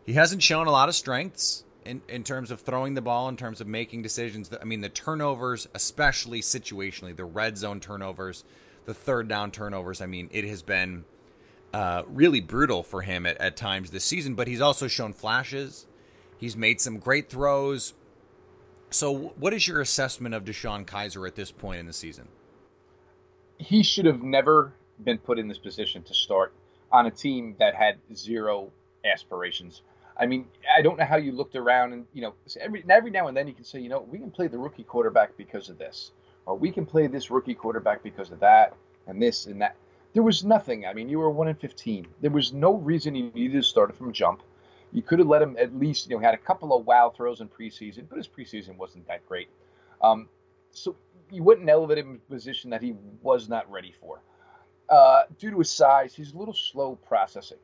he 0.04 0.14
hasn't 0.14 0.42
shown 0.42 0.66
a 0.66 0.70
lot 0.70 0.88
of 0.88 0.94
strengths 0.94 1.64
in 1.84 2.02
in 2.08 2.24
terms 2.24 2.50
of 2.50 2.60
throwing 2.60 2.94
the 2.94 3.02
ball, 3.02 3.28
in 3.28 3.36
terms 3.36 3.60
of 3.60 3.66
making 3.66 4.02
decisions. 4.02 4.50
I 4.60 4.64
mean, 4.64 4.80
the 4.80 4.88
turnovers, 4.88 5.68
especially 5.74 6.40
situationally, 6.40 7.14
the 7.14 7.24
red 7.24 7.58
zone 7.58 7.80
turnovers, 7.80 8.44
the 8.84 8.94
third 8.94 9.28
down 9.28 9.50
turnovers. 9.50 10.00
I 10.00 10.06
mean, 10.06 10.28
it 10.32 10.44
has 10.44 10.62
been 10.62 11.04
uh, 11.72 12.02
really 12.08 12.40
brutal 12.40 12.82
for 12.82 13.02
him 13.02 13.26
at, 13.26 13.36
at 13.38 13.56
times 13.56 13.90
this 13.90 14.04
season. 14.04 14.34
But 14.34 14.48
he's 14.48 14.60
also 14.60 14.88
shown 14.88 15.12
flashes. 15.12 15.86
He's 16.38 16.56
made 16.56 16.80
some 16.80 16.98
great 16.98 17.28
throws. 17.28 17.94
So, 18.90 19.34
what 19.38 19.52
is 19.52 19.68
your 19.68 19.80
assessment 19.80 20.34
of 20.34 20.44
DeShone 20.44 20.86
Kizer 20.86 21.26
at 21.26 21.34
this 21.34 21.50
point 21.50 21.80
in 21.80 21.86
the 21.86 21.92
season? 21.92 22.28
He 23.58 23.82
should 23.82 24.06
have 24.06 24.22
never 24.22 24.72
been 25.04 25.18
put 25.18 25.38
in 25.38 25.46
this 25.46 25.58
position 25.58 26.02
to 26.04 26.14
start 26.14 26.52
on 26.90 27.06
a 27.06 27.10
team 27.10 27.54
that 27.58 27.74
had 27.74 27.98
zero 28.14 28.70
aspirations. 29.04 29.82
I 30.18 30.26
mean, 30.26 30.46
I 30.76 30.82
don't 30.82 30.98
know 30.98 31.04
how 31.04 31.16
you 31.16 31.32
looked 31.32 31.54
around 31.54 31.92
and 31.92 32.06
you 32.12 32.22
know 32.22 32.34
every 32.60 32.82
every 32.88 33.10
now 33.10 33.28
and 33.28 33.36
then 33.36 33.46
you 33.46 33.54
can 33.54 33.64
say, 33.64 33.78
you 33.78 33.88
know, 33.88 34.00
we 34.00 34.18
can 34.18 34.30
play 34.30 34.48
the 34.48 34.58
rookie 34.58 34.84
quarterback 34.84 35.36
because 35.36 35.68
of 35.68 35.78
this, 35.78 36.12
or 36.46 36.56
we 36.56 36.72
can 36.72 36.86
play 36.86 37.06
this 37.06 37.30
rookie 37.30 37.54
quarterback 37.54 38.02
because 38.02 38.32
of 38.32 38.40
that, 38.40 38.74
and 39.06 39.20
this 39.20 39.46
and 39.46 39.60
that. 39.60 39.76
There 40.14 40.22
was 40.22 40.44
nothing. 40.44 40.86
I 40.86 40.94
mean, 40.94 41.10
you 41.10 41.18
were 41.18 41.30
one 41.30 41.48
in 41.48 41.54
fifteen. 41.56 42.06
There 42.22 42.30
was 42.30 42.54
no 42.54 42.74
reason 42.74 43.14
you 43.14 43.30
needed 43.34 43.58
to 43.58 43.62
start 43.62 43.94
from 43.94 44.12
jump. 44.12 44.42
You 44.92 45.02
could 45.02 45.18
have 45.18 45.28
let 45.28 45.42
him 45.42 45.56
at 45.58 45.74
least, 45.78 46.08
you 46.08 46.16
know, 46.16 46.22
had 46.22 46.34
a 46.34 46.38
couple 46.38 46.74
of 46.74 46.86
wow 46.86 47.12
throws 47.14 47.40
in 47.40 47.48
preseason, 47.48 48.08
but 48.08 48.16
his 48.16 48.28
preseason 48.28 48.76
wasn't 48.76 49.06
that 49.08 49.26
great. 49.26 49.48
Um, 50.02 50.28
so 50.70 50.96
you 51.30 51.42
wouldn't 51.42 51.68
elevate 51.68 51.98
him 51.98 52.10
in 52.10 52.16
a 52.16 52.32
position 52.32 52.70
that 52.70 52.82
he 52.82 52.94
was 53.22 53.48
not 53.48 53.70
ready 53.70 53.92
for. 54.00 54.20
Uh, 54.88 55.22
due 55.38 55.50
to 55.50 55.58
his 55.58 55.70
size, 55.70 56.14
he's 56.14 56.32
a 56.32 56.38
little 56.38 56.54
slow 56.54 56.96
processing. 56.96 57.58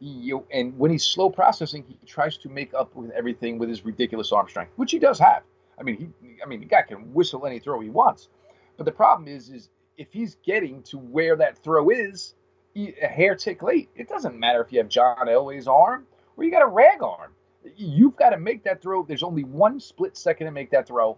He, 0.00 0.06
you, 0.06 0.46
and 0.50 0.78
when 0.78 0.90
he's 0.90 1.04
slow 1.04 1.28
processing, 1.28 1.84
he 1.86 1.98
tries 2.06 2.38
to 2.38 2.48
make 2.48 2.72
up 2.74 2.94
with 2.96 3.10
everything 3.10 3.58
with 3.58 3.68
his 3.68 3.84
ridiculous 3.84 4.32
arm 4.32 4.48
strength, 4.48 4.72
which 4.76 4.90
he 4.90 4.98
does 4.98 5.18
have. 5.18 5.42
I 5.78 5.82
mean, 5.82 5.96
he, 5.96 6.36
I 6.42 6.48
mean, 6.48 6.60
the 6.60 6.66
guy 6.66 6.82
can 6.82 7.12
whistle 7.12 7.46
any 7.46 7.58
throw 7.58 7.80
he 7.80 7.90
wants. 7.90 8.28
But 8.76 8.86
the 8.86 8.92
problem 8.92 9.28
is, 9.28 9.50
is 9.50 9.68
if 9.98 10.08
he's 10.10 10.36
getting 10.44 10.82
to 10.84 10.98
where 10.98 11.36
that 11.36 11.58
throw 11.58 11.90
is, 11.90 12.34
he, 12.74 12.94
a 13.02 13.06
hair 13.06 13.34
tick 13.34 13.62
late. 13.62 13.90
It 13.94 14.08
doesn't 14.08 14.38
matter 14.38 14.62
if 14.62 14.72
you 14.72 14.78
have 14.78 14.88
John 14.88 15.26
Elway's 15.26 15.68
arm 15.68 16.06
or 16.36 16.44
you 16.44 16.50
got 16.50 16.62
a 16.62 16.66
rag 16.66 17.02
arm. 17.02 17.32
You've 17.76 18.16
got 18.16 18.30
to 18.30 18.38
make 18.38 18.64
that 18.64 18.82
throw. 18.82 19.04
There's 19.04 19.22
only 19.22 19.44
one 19.44 19.78
split 19.78 20.16
second 20.16 20.46
to 20.46 20.50
make 20.50 20.70
that 20.70 20.86
throw, 20.86 21.16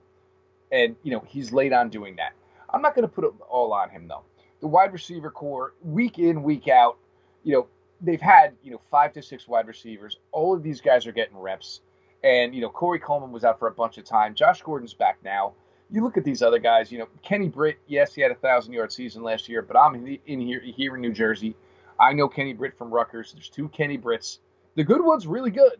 and 0.72 0.94
you 1.03 1.12
know 1.12 1.24
he's 1.27 1.53
late 1.53 1.72
on 1.72 1.88
doing 1.88 2.16
that. 2.16 2.33
I'm 2.72 2.83
not 2.83 2.94
going 2.94 3.09
to 3.09 3.12
put 3.14 3.24
it 3.24 3.33
all 3.48 3.72
on 3.72 3.90
him 3.90 4.09
though. 4.09 4.22
The 4.61 4.66
wide 4.66 4.92
receiver 4.92 5.31
core, 5.31 5.74
week 5.83 6.18
in 6.18 6.42
week 6.42 6.68
out, 6.68 6.98
you 7.44 7.55
know 7.55 7.66
they've 8.00 8.20
had 8.20 8.55
you 8.62 8.70
know 8.70 8.81
five 8.90 9.12
to 9.14 9.22
six 9.22 9.48
wide 9.48 9.66
receivers. 9.66 10.18
All 10.33 10.55
of 10.55 10.62
these 10.62 10.81
guys 10.81 11.07
are 11.07 11.12
getting 11.12 11.38
reps, 11.38 11.81
and 12.22 12.55
you 12.55 12.61
know 12.61 12.68
Corey 12.68 12.98
Coleman 12.98 13.33
was 13.33 13.44
out 13.44 13.59
for 13.59 13.68
a 13.68 13.72
bunch 13.72 13.98
of 13.98 14.05
time. 14.05 14.35
Josh 14.35 14.62
Gordon's 14.62 14.94
back 14.94 15.18
now. 15.24 15.55
You 15.90 16.03
look 16.03 16.16
at 16.16 16.24
these 16.24 16.42
other 16.42 16.59
guys. 16.59 16.92
You 16.92 16.98
know 16.98 17.09
Kenny 17.22 17.48
Britt. 17.48 17.79
Yes, 17.87 18.14
he 18.14 18.20
had 18.20 18.31
a 18.31 18.37
thousand 18.37 18.74
yard 18.74 18.92
season 18.92 19.22
last 19.22 19.48
year, 19.48 19.62
but 19.62 19.77
I'm 19.77 19.94
in, 19.94 20.18
in 20.27 20.40
here 20.40 20.61
here 20.61 20.94
in 20.94 21.00
New 21.00 21.12
Jersey. 21.12 21.57
I 21.98 22.12
know 22.12 22.29
Kenny 22.29 22.53
Britt 22.53 22.77
from 22.77 22.90
Rutgers. 22.92 23.33
There's 23.33 23.48
two 23.48 23.68
Kenny 23.68 23.96
Britts 23.96 24.40
The 24.76 24.84
good 24.84 25.04
one's 25.04 25.26
really 25.26 25.50
good. 25.50 25.78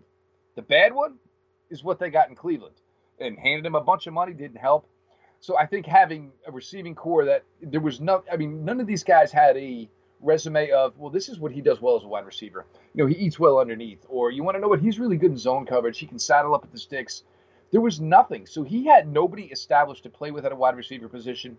The 0.54 0.62
bad 0.62 0.94
one 0.94 1.16
is 1.70 1.83
what 1.83 1.98
they 1.98 2.11
got 2.11 2.28
in 2.28 2.37
Cleveland. 2.37 2.76
And 3.18 3.38
handed 3.38 3.66
him 3.66 3.74
a 3.74 3.80
bunch 3.80 4.07
of 4.07 4.12
money 4.12 4.33
didn't 4.33 4.57
help. 4.57 4.88
So 5.40 5.59
I 5.59 5.66
think 5.66 5.87
having 5.87 6.33
a 6.46 6.52
receiving 6.52 6.94
core 6.94 7.24
that 7.26 7.44
there 7.61 7.80
was 7.80 8.00
no, 8.00 8.24
I 8.33 8.37
mean, 8.37 8.64
none 8.64 8.80
of 8.80 8.87
these 8.87 9.04
guys 9.04 9.30
had 9.30 9.57
a 9.57 9.88
resume 10.20 10.70
of, 10.70 10.96
well, 10.98 11.11
this 11.11 11.28
is 11.28 11.38
what 11.38 11.52
he 11.52 11.61
does 11.61 11.80
well 11.80 11.96
as 11.96 12.04
a 12.04 12.09
wide 12.09 12.24
receiver. 12.24 12.66
You 12.94 13.04
know, 13.04 13.09
he 13.09 13.16
eats 13.16 13.38
well 13.38 13.59
underneath. 13.59 14.04
Or 14.09 14.30
you 14.30 14.42
want 14.42 14.57
to 14.57 14.61
know 14.61 14.68
what? 14.68 14.80
He's 14.80 14.98
really 14.98 15.16
good 15.16 15.33
in 15.33 15.37
zone 15.37 15.66
coverage. 15.66 15.98
He 15.98 16.07
can 16.07 16.18
saddle 16.18 16.54
up 16.54 16.64
at 16.64 16.72
the 16.72 16.78
sticks. 16.78 17.24
There 17.72 17.80
was 17.80 18.00
nothing. 18.00 18.46
So 18.46 18.62
he 18.62 18.87
had 18.87 19.07
nobody 19.07 19.44
established 19.44 20.04
to 20.04 20.11
play 20.11 20.30
with 20.30 20.46
at 20.46 20.52
a 20.52 20.57
wide 20.57 20.76
receiver 20.76 21.09
position. 21.09 21.59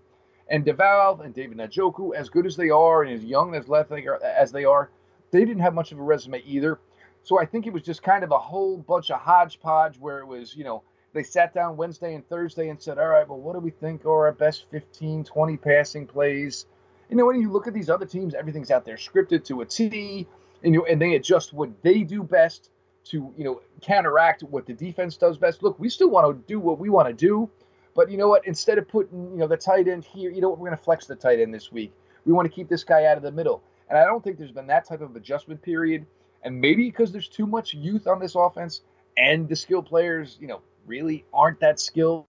And 0.49 0.65
DeValve 0.65 1.23
and 1.23 1.33
David 1.33 1.57
Njoku, 1.57 2.15
as 2.15 2.29
good 2.29 2.45
as 2.45 2.55
they 2.55 2.69
are 2.69 3.03
and 3.03 3.13
as 3.13 3.23
young 3.23 3.55
as 3.55 3.67
left 3.67 3.91
as 3.91 4.51
they 4.51 4.65
are, 4.65 4.89
they 5.31 5.43
didn't 5.45 5.61
have 5.61 5.73
much 5.73 5.91
of 5.91 5.99
a 5.99 6.03
resume 6.03 6.41
either. 6.45 6.79
So 7.25 7.39
I 7.39 7.45
think 7.45 7.65
it 7.65 7.73
was 7.73 7.81
just 7.81 8.03
kind 8.03 8.23
of 8.23 8.31
a 8.31 8.37
whole 8.37 8.77
bunch 8.77 9.09
of 9.09 9.19
hodgepodge 9.19 9.97
where 9.97 10.19
it 10.19 10.27
was, 10.27 10.55
you 10.55 10.63
know, 10.63 10.83
they 11.11 11.23
sat 11.23 11.55
down 11.55 11.75
Wednesday 11.75 12.13
and 12.13 12.27
Thursday 12.29 12.69
and 12.69 12.79
said, 12.79 12.99
all 12.99 13.07
right, 13.07 13.27
well, 13.27 13.39
what 13.39 13.53
do 13.53 13.59
we 13.59 13.71
think 13.71 14.05
are 14.05 14.27
our 14.27 14.31
best 14.31 14.65
15, 14.69 15.23
20 15.23 15.57
passing 15.57 16.05
plays? 16.05 16.67
You 17.09 17.15
know, 17.15 17.25
when 17.25 17.41
you 17.41 17.51
look 17.51 17.65
at 17.65 17.73
these 17.73 17.89
other 17.89 18.05
teams, 18.05 18.35
everything's 18.35 18.69
out 18.69 18.85
there 18.85 18.95
scripted 18.95 19.43
to 19.45 19.61
a 19.61 19.65
T, 19.65 20.27
and 20.63 20.75
you 20.75 20.85
and 20.85 21.01
they 21.01 21.15
adjust 21.15 21.51
what 21.51 21.69
they 21.81 22.03
do 22.03 22.21
best 22.21 22.69
to 23.05 23.33
you 23.37 23.43
know 23.43 23.61
counteract 23.81 24.43
what 24.43 24.67
the 24.67 24.73
defense 24.73 25.17
does 25.17 25.37
best. 25.37 25.63
Look, 25.63 25.79
we 25.79 25.89
still 25.89 26.09
want 26.09 26.27
to 26.27 26.47
do 26.47 26.59
what 26.59 26.79
we 26.79 26.89
want 26.89 27.07
to 27.07 27.13
do, 27.13 27.49
but 27.95 28.09
you 28.11 28.17
know 28.17 28.27
what? 28.27 28.45
Instead 28.45 28.77
of 28.77 28.87
putting 28.87 29.31
you 29.31 29.37
know 29.37 29.47
the 29.47 29.57
tight 29.57 29.87
end 29.87 30.03
here, 30.03 30.31
you 30.31 30.41
know 30.41 30.49
what? 30.49 30.59
We're 30.59 30.69
going 30.69 30.77
to 30.77 30.83
flex 30.83 31.05
the 31.05 31.15
tight 31.15 31.39
end 31.39 31.53
this 31.53 31.71
week. 31.71 31.91
We 32.25 32.33
want 32.33 32.47
to 32.47 32.53
keep 32.53 32.69
this 32.69 32.83
guy 32.83 33.05
out 33.05 33.17
of 33.17 33.23
the 33.23 33.31
middle, 33.31 33.63
and 33.89 33.97
I 33.97 34.05
don't 34.05 34.23
think 34.23 34.37
there's 34.37 34.51
been 34.51 34.67
that 34.67 34.85
type 34.87 35.01
of 35.01 35.15
adjustment 35.15 35.61
period. 35.61 36.05
And 36.45 36.61
maybe 36.61 36.85
because 36.85 37.11
there's 37.11 37.27
too 37.27 37.45
much 37.45 37.73
youth 37.73 38.07
on 38.07 38.19
this 38.19 38.35
offense, 38.35 38.81
and 39.17 39.49
the 39.49 39.55
skilled 39.55 39.87
players, 39.87 40.37
you 40.39 40.47
know, 40.47 40.61
really 40.85 41.25
aren't 41.33 41.59
that 41.59 41.79
skilled. 41.79 42.25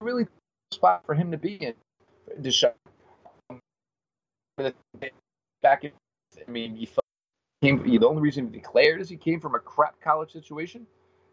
Really 0.00 0.26
spot 0.72 1.04
for 1.06 1.14
him 1.14 1.30
to 1.30 1.38
be 1.38 1.54
in. 1.54 1.74
DeShone 2.40 2.72
back 5.64 5.84
in, 5.84 5.90
I 6.46 6.50
mean, 6.50 6.76
he 6.76 6.88
came. 7.62 7.82
The 7.82 8.06
only 8.06 8.22
reason 8.22 8.46
he 8.46 8.58
declared 8.58 9.00
is 9.00 9.08
he 9.08 9.16
came 9.16 9.40
from 9.40 9.54
a 9.54 9.58
crap 9.58 10.00
college 10.00 10.32
situation, 10.32 10.86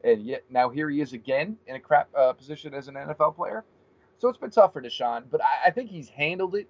and 0.04 0.26
yet 0.26 0.43
now 0.50 0.69
here 0.69 0.89
he 0.89 1.02
is 1.02 1.13
again 1.13 1.58
in 1.67 1.76
a 1.76 1.80
crap 1.80 2.10
uh, 2.17 2.34
position 2.34 2.74
as 2.74 2.88
an 2.88 2.95
NFL 2.95 3.36
player. 3.36 3.63
So 4.17 4.30
it's 4.30 4.38
been 4.38 4.52
tough 4.52 4.74
for 4.74 4.82
DeShone, 4.82 5.26
but 5.30 5.41
I, 5.43 5.67
I 5.67 5.71
think 5.71 5.89
he's 5.89 6.10
handled 6.10 6.56
it 6.56 6.67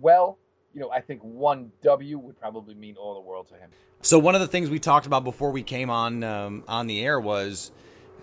well. 0.00 0.38
You 0.74 0.80
know, 0.80 0.90
I 0.90 1.00
think 1.00 1.22
one 1.22 1.72
W 1.82 2.18
would 2.18 2.38
probably 2.38 2.74
mean 2.74 2.96
all 2.96 3.14
the 3.14 3.20
world 3.20 3.48
to 3.48 3.54
him. 3.54 3.70
So 4.02 4.18
one 4.18 4.34
of 4.34 4.40
the 4.40 4.46
things 4.46 4.70
we 4.70 4.78
talked 4.78 5.06
about 5.06 5.24
before 5.24 5.50
we 5.50 5.62
came 5.62 5.90
on 5.90 6.22
um, 6.22 6.64
on 6.68 6.86
the 6.86 7.04
air 7.04 7.18
was 7.18 7.72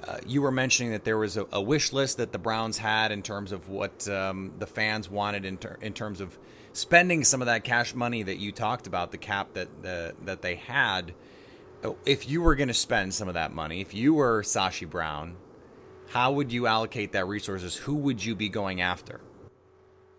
uh, 0.07 0.19
you 0.25 0.41
were 0.41 0.51
mentioning 0.51 0.91
that 0.91 1.03
there 1.03 1.17
was 1.17 1.37
a, 1.37 1.47
a, 1.51 1.61
wish 1.61 1.91
list 1.91 2.17
that 2.17 2.31
the 2.31 2.37
Browns 2.37 2.77
had 2.77 3.11
in 3.11 3.23
terms 3.23 3.51
of 3.51 3.69
what 3.69 4.07
um, 4.07 4.53
the 4.59 4.67
fans 4.67 5.09
wanted 5.09 5.45
in, 5.45 5.57
ter- 5.57 5.77
in 5.81 5.93
terms 5.93 6.21
of 6.21 6.37
spending 6.73 7.23
some 7.23 7.41
of 7.41 7.47
that 7.47 7.63
cash 7.63 7.95
money 7.95 8.21
that 8.21 8.37
you 8.37 8.51
talked 8.51 8.87
about, 8.87 9.11
the 9.11 9.17
cap 9.17 9.53
that 9.53 9.69
that 9.81 10.41
they 10.41 10.55
had, 10.55 11.13
if 12.05 12.29
you 12.29 12.41
were 12.41 12.55
going 12.55 12.67
to 12.67 12.73
spend 12.73 13.13
some 13.13 13.27
of 13.27 13.33
that 13.33 13.51
money, 13.51 13.81
if 13.81 13.93
you 13.93 14.13
were 14.13 14.41
Sashi 14.43 14.89
Brown, 14.89 15.35
how 16.09 16.31
would 16.31 16.51
you 16.51 16.67
allocate 16.67 17.11
that 17.13 17.27
resources? 17.27 17.75
Who 17.75 17.95
would 17.95 18.23
you 18.23 18.35
be 18.35 18.49
going 18.49 18.81
after? 18.81 19.21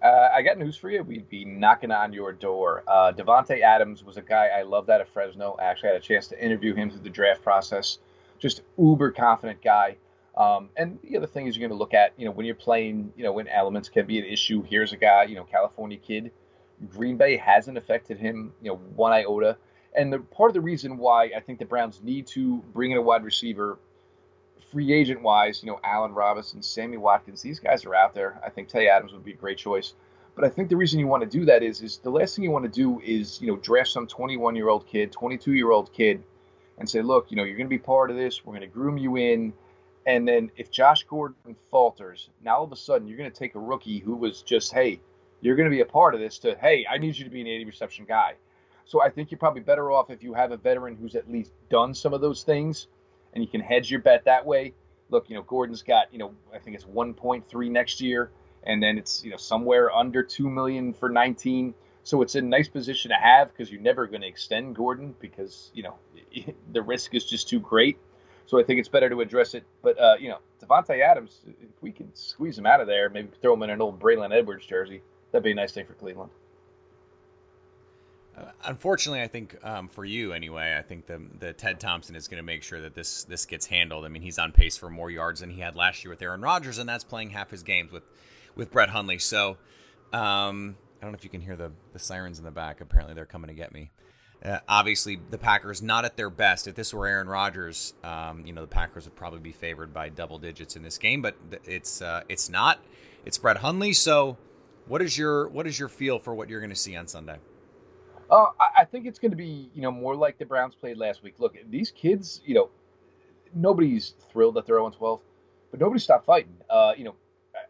Uh, 0.06 0.30
I 0.32 0.42
got 0.42 0.56
news 0.56 0.76
for 0.76 0.88
you. 0.88 1.02
We'd 1.02 1.28
be 1.28 1.44
knocking 1.44 1.90
on 1.90 2.12
your 2.12 2.32
door. 2.32 2.84
Uh, 2.86 3.12
Davante 3.12 3.60
Adams 3.60 4.04
was 4.04 4.16
a 4.16 4.22
guy 4.22 4.46
I 4.46 4.62
loved 4.62 4.88
out 4.88 5.00
of 5.00 5.08
Fresno. 5.08 5.56
I 5.58 5.64
actually 5.64 5.88
had 5.88 5.96
a 5.96 6.00
chance 6.00 6.28
to 6.28 6.44
interview 6.44 6.74
him 6.74 6.90
through 6.90 7.00
the 7.00 7.10
draft 7.10 7.42
process. 7.42 7.98
Just 8.38 8.62
uber 8.78 9.10
confident 9.10 9.60
guy. 9.62 9.96
Um, 10.36 10.68
and 10.76 10.98
the 11.02 11.16
other 11.16 11.26
thing 11.26 11.46
is 11.46 11.56
you're 11.56 11.66
going 11.66 11.76
to 11.76 11.78
look 11.78 11.94
at, 11.94 12.12
you 12.16 12.24
know, 12.24 12.30
when 12.30 12.46
you're 12.46 12.54
playing, 12.54 13.12
you 13.16 13.24
know, 13.24 13.32
when 13.32 13.48
elements 13.48 13.88
can 13.88 14.06
be 14.06 14.18
an 14.18 14.26
issue. 14.26 14.62
Here's 14.62 14.92
a 14.92 14.96
guy, 14.96 15.24
you 15.24 15.34
know, 15.34 15.44
California 15.44 15.96
kid 15.98 16.30
Green 16.90 17.16
Bay 17.16 17.36
hasn't 17.36 17.78
affected 17.78 18.18
him, 18.18 18.52
you 18.62 18.70
know, 18.70 18.76
one 18.94 19.12
iota. 19.12 19.56
And 19.96 20.12
the 20.12 20.18
part 20.18 20.50
of 20.50 20.54
the 20.54 20.60
reason 20.60 20.98
why 20.98 21.30
I 21.36 21.40
think 21.40 21.58
the 21.58 21.64
Browns 21.64 22.02
need 22.02 22.26
to 22.28 22.58
bring 22.74 22.90
in 22.90 22.98
a 22.98 23.02
wide 23.02 23.24
receiver, 23.24 23.78
free 24.76 24.92
agent 24.92 25.22
wise, 25.22 25.62
you 25.62 25.70
know, 25.70 25.80
Allen 25.82 26.12
Robinson, 26.12 26.60
Sammy 26.60 26.98
Watkins, 26.98 27.40
these 27.40 27.58
guys 27.58 27.86
are 27.86 27.94
out 27.94 28.12
there. 28.12 28.38
I 28.44 28.50
think 28.50 28.68
Tay 28.68 28.88
Adams 28.88 29.14
would 29.14 29.24
be 29.24 29.32
a 29.32 29.36
great 29.36 29.56
choice. 29.56 29.94
But 30.34 30.44
I 30.44 30.50
think 30.50 30.68
the 30.68 30.76
reason 30.76 31.00
you 31.00 31.06
want 31.06 31.22
to 31.22 31.38
do 31.38 31.46
that 31.46 31.62
is, 31.62 31.80
is 31.80 31.96
the 31.96 32.10
last 32.10 32.36
thing 32.36 32.44
you 32.44 32.50
want 32.50 32.66
to 32.66 32.70
do 32.70 33.00
is, 33.00 33.40
you 33.40 33.46
know, 33.46 33.56
draft 33.56 33.88
some 33.88 34.06
21 34.06 34.54
year 34.54 34.68
old 34.68 34.86
kid, 34.86 35.12
22 35.12 35.54
year 35.54 35.70
old 35.70 35.90
kid, 35.94 36.22
and 36.76 36.86
say, 36.86 37.00
look, 37.00 37.30
you 37.30 37.38
know, 37.38 37.44
you're 37.44 37.56
going 37.56 37.70
to 37.70 37.70
be 37.70 37.78
part 37.78 38.10
of 38.10 38.18
this. 38.18 38.44
We're 38.44 38.52
going 38.52 38.68
to 38.68 38.74
groom 38.74 38.98
you 38.98 39.16
in. 39.16 39.54
And 40.04 40.28
then 40.28 40.50
if 40.58 40.70
Josh 40.70 41.04
Gordon 41.04 41.56
falters, 41.70 42.28
now 42.44 42.58
all 42.58 42.64
of 42.64 42.72
a 42.72 42.76
sudden 42.76 43.08
you're 43.08 43.16
going 43.16 43.30
to 43.30 43.38
take 43.38 43.54
a 43.54 43.58
rookie 43.58 44.00
who 44.00 44.14
was 44.14 44.42
just, 44.42 44.74
hey, 44.74 45.00
you're 45.40 45.56
going 45.56 45.70
to 45.70 45.74
be 45.74 45.80
a 45.80 45.86
part 45.86 46.12
of 46.12 46.20
this 46.20 46.38
to, 46.40 46.54
hey, 46.60 46.84
I 46.86 46.98
need 46.98 47.16
you 47.16 47.24
to 47.24 47.30
be 47.30 47.40
an 47.40 47.46
80 47.46 47.64
reception 47.64 48.04
guy. 48.04 48.34
So 48.84 49.00
I 49.00 49.08
think 49.08 49.30
you're 49.30 49.38
probably 49.38 49.62
better 49.62 49.90
off 49.90 50.10
if 50.10 50.22
you 50.22 50.34
have 50.34 50.52
a 50.52 50.58
veteran 50.58 50.96
who's 50.96 51.14
at 51.14 51.32
least 51.32 51.52
done 51.70 51.94
some 51.94 52.12
of 52.12 52.20
those 52.20 52.42
things 52.42 52.88
and 53.36 53.44
you 53.44 53.50
can 53.50 53.60
hedge 53.60 53.90
your 53.90 54.00
bet 54.00 54.24
that 54.24 54.46
way. 54.46 54.72
Look, 55.10 55.28
you 55.28 55.36
know, 55.36 55.42
Gordon's 55.42 55.82
got, 55.82 56.10
you 56.10 56.18
know, 56.18 56.32
I 56.54 56.58
think 56.58 56.74
it's 56.74 56.86
1.3 56.86 57.70
next 57.70 58.00
year 58.00 58.30
and 58.62 58.82
then 58.82 58.96
it's, 58.96 59.22
you 59.22 59.30
know, 59.30 59.36
somewhere 59.36 59.92
under 59.92 60.22
2 60.22 60.48
million 60.48 60.94
for 60.94 61.10
19. 61.10 61.74
So 62.02 62.22
it's 62.22 62.34
a 62.34 62.40
nice 62.40 62.66
position 62.66 63.10
to 63.10 63.16
have 63.16 63.52
because 63.52 63.70
you're 63.70 63.82
never 63.82 64.06
going 64.06 64.22
to 64.22 64.26
extend 64.26 64.74
Gordon 64.74 65.14
because, 65.20 65.70
you 65.74 65.82
know, 65.82 65.96
the 66.72 66.80
risk 66.80 67.14
is 67.14 67.26
just 67.26 67.46
too 67.46 67.60
great. 67.60 67.98
So 68.46 68.58
I 68.58 68.62
think 68.62 68.80
it's 68.80 68.88
better 68.88 69.10
to 69.10 69.20
address 69.20 69.52
it. 69.52 69.64
But, 69.82 70.00
uh, 70.00 70.14
you 70.18 70.30
know, 70.30 70.38
Davante 70.64 71.02
Adams, 71.02 71.40
if 71.46 71.82
we 71.82 71.92
can 71.92 72.14
squeeze 72.14 72.56
him 72.56 72.64
out 72.64 72.80
of 72.80 72.86
there, 72.86 73.10
maybe 73.10 73.28
throw 73.42 73.52
him 73.52 73.62
in 73.64 73.70
an 73.70 73.82
old 73.82 74.00
Braylon 74.00 74.34
Edwards 74.34 74.64
jersey, 74.64 75.02
that'd 75.30 75.44
be 75.44 75.52
a 75.52 75.54
nice 75.54 75.72
thing 75.72 75.84
for 75.84 75.92
Cleveland. 75.92 76.30
Unfortunately, 78.64 79.22
I 79.22 79.28
think 79.28 79.56
um, 79.64 79.88
for 79.88 80.04
you 80.04 80.32
anyway, 80.32 80.76
I 80.78 80.82
think 80.82 81.06
the 81.06 81.22
the 81.38 81.52
Ted 81.52 81.80
Thompson 81.80 82.14
is 82.14 82.28
going 82.28 82.38
to 82.38 82.44
make 82.44 82.62
sure 82.62 82.80
that 82.82 82.94
this 82.94 83.24
this 83.24 83.46
gets 83.46 83.66
handled. 83.66 84.04
I 84.04 84.08
mean, 84.08 84.22
he's 84.22 84.38
on 84.38 84.52
pace 84.52 84.76
for 84.76 84.90
more 84.90 85.10
yards 85.10 85.40
than 85.40 85.50
he 85.50 85.60
had 85.60 85.74
last 85.74 86.04
year 86.04 86.10
with 86.10 86.20
Aaron 86.20 86.42
Rodgers, 86.42 86.78
and 86.78 86.88
that's 86.88 87.04
playing 87.04 87.30
half 87.30 87.50
his 87.50 87.62
games 87.62 87.92
with 87.92 88.02
with 88.54 88.70
Brett 88.70 88.90
Hundley. 88.90 89.18
So, 89.18 89.56
um, 90.12 90.76
I 91.00 91.04
don't 91.04 91.12
know 91.12 91.16
if 91.16 91.24
you 91.24 91.30
can 91.30 91.40
hear 91.40 91.56
the 91.56 91.72
the 91.94 91.98
sirens 91.98 92.38
in 92.38 92.44
the 92.44 92.50
back. 92.50 92.80
Apparently, 92.82 93.14
they're 93.14 93.24
coming 93.24 93.48
to 93.48 93.54
get 93.54 93.72
me. 93.72 93.90
Uh, 94.44 94.58
obviously, 94.68 95.18
the 95.30 95.38
Packers 95.38 95.80
not 95.80 96.04
at 96.04 96.18
their 96.18 96.28
best. 96.28 96.68
If 96.68 96.74
this 96.74 96.92
were 96.92 97.06
Aaron 97.06 97.28
Rodgers, 97.28 97.94
um, 98.04 98.44
you 98.44 98.52
know 98.52 98.60
the 98.60 98.66
Packers 98.66 99.06
would 99.06 99.16
probably 99.16 99.40
be 99.40 99.52
favored 99.52 99.94
by 99.94 100.10
double 100.10 100.38
digits 100.38 100.76
in 100.76 100.82
this 100.82 100.98
game, 100.98 101.22
but 101.22 101.36
it's 101.64 102.02
uh, 102.02 102.22
it's 102.28 102.50
not. 102.50 102.80
It's 103.24 103.38
Brett 103.38 103.56
Hundley, 103.56 103.94
so 103.94 104.36
what 104.86 105.00
is 105.00 105.16
your 105.16 105.48
what 105.48 105.66
is 105.66 105.78
your 105.78 105.88
feel 105.88 106.18
for 106.18 106.34
what 106.34 106.50
you're 106.50 106.60
going 106.60 106.70
to 106.70 106.76
see 106.76 106.96
on 106.96 107.06
Sunday? 107.06 107.38
Uh, 108.30 108.46
I 108.76 108.84
think 108.84 109.06
it's 109.06 109.18
going 109.18 109.30
to 109.30 109.36
be 109.36 109.70
you 109.74 109.82
know 109.82 109.90
more 109.90 110.16
like 110.16 110.38
the 110.38 110.46
Browns 110.46 110.74
played 110.74 110.98
last 110.98 111.22
week. 111.22 111.34
Look, 111.38 111.56
these 111.70 111.90
kids, 111.90 112.40
you 112.44 112.54
know, 112.54 112.70
nobody's 113.54 114.14
thrilled 114.32 114.54
that 114.56 114.66
they're 114.66 114.76
0 114.76 114.90
12, 114.90 115.20
but 115.70 115.80
nobody 115.80 116.00
stopped 116.00 116.26
fighting. 116.26 116.56
Uh, 116.68 116.92
you 116.96 117.04
know, 117.04 117.14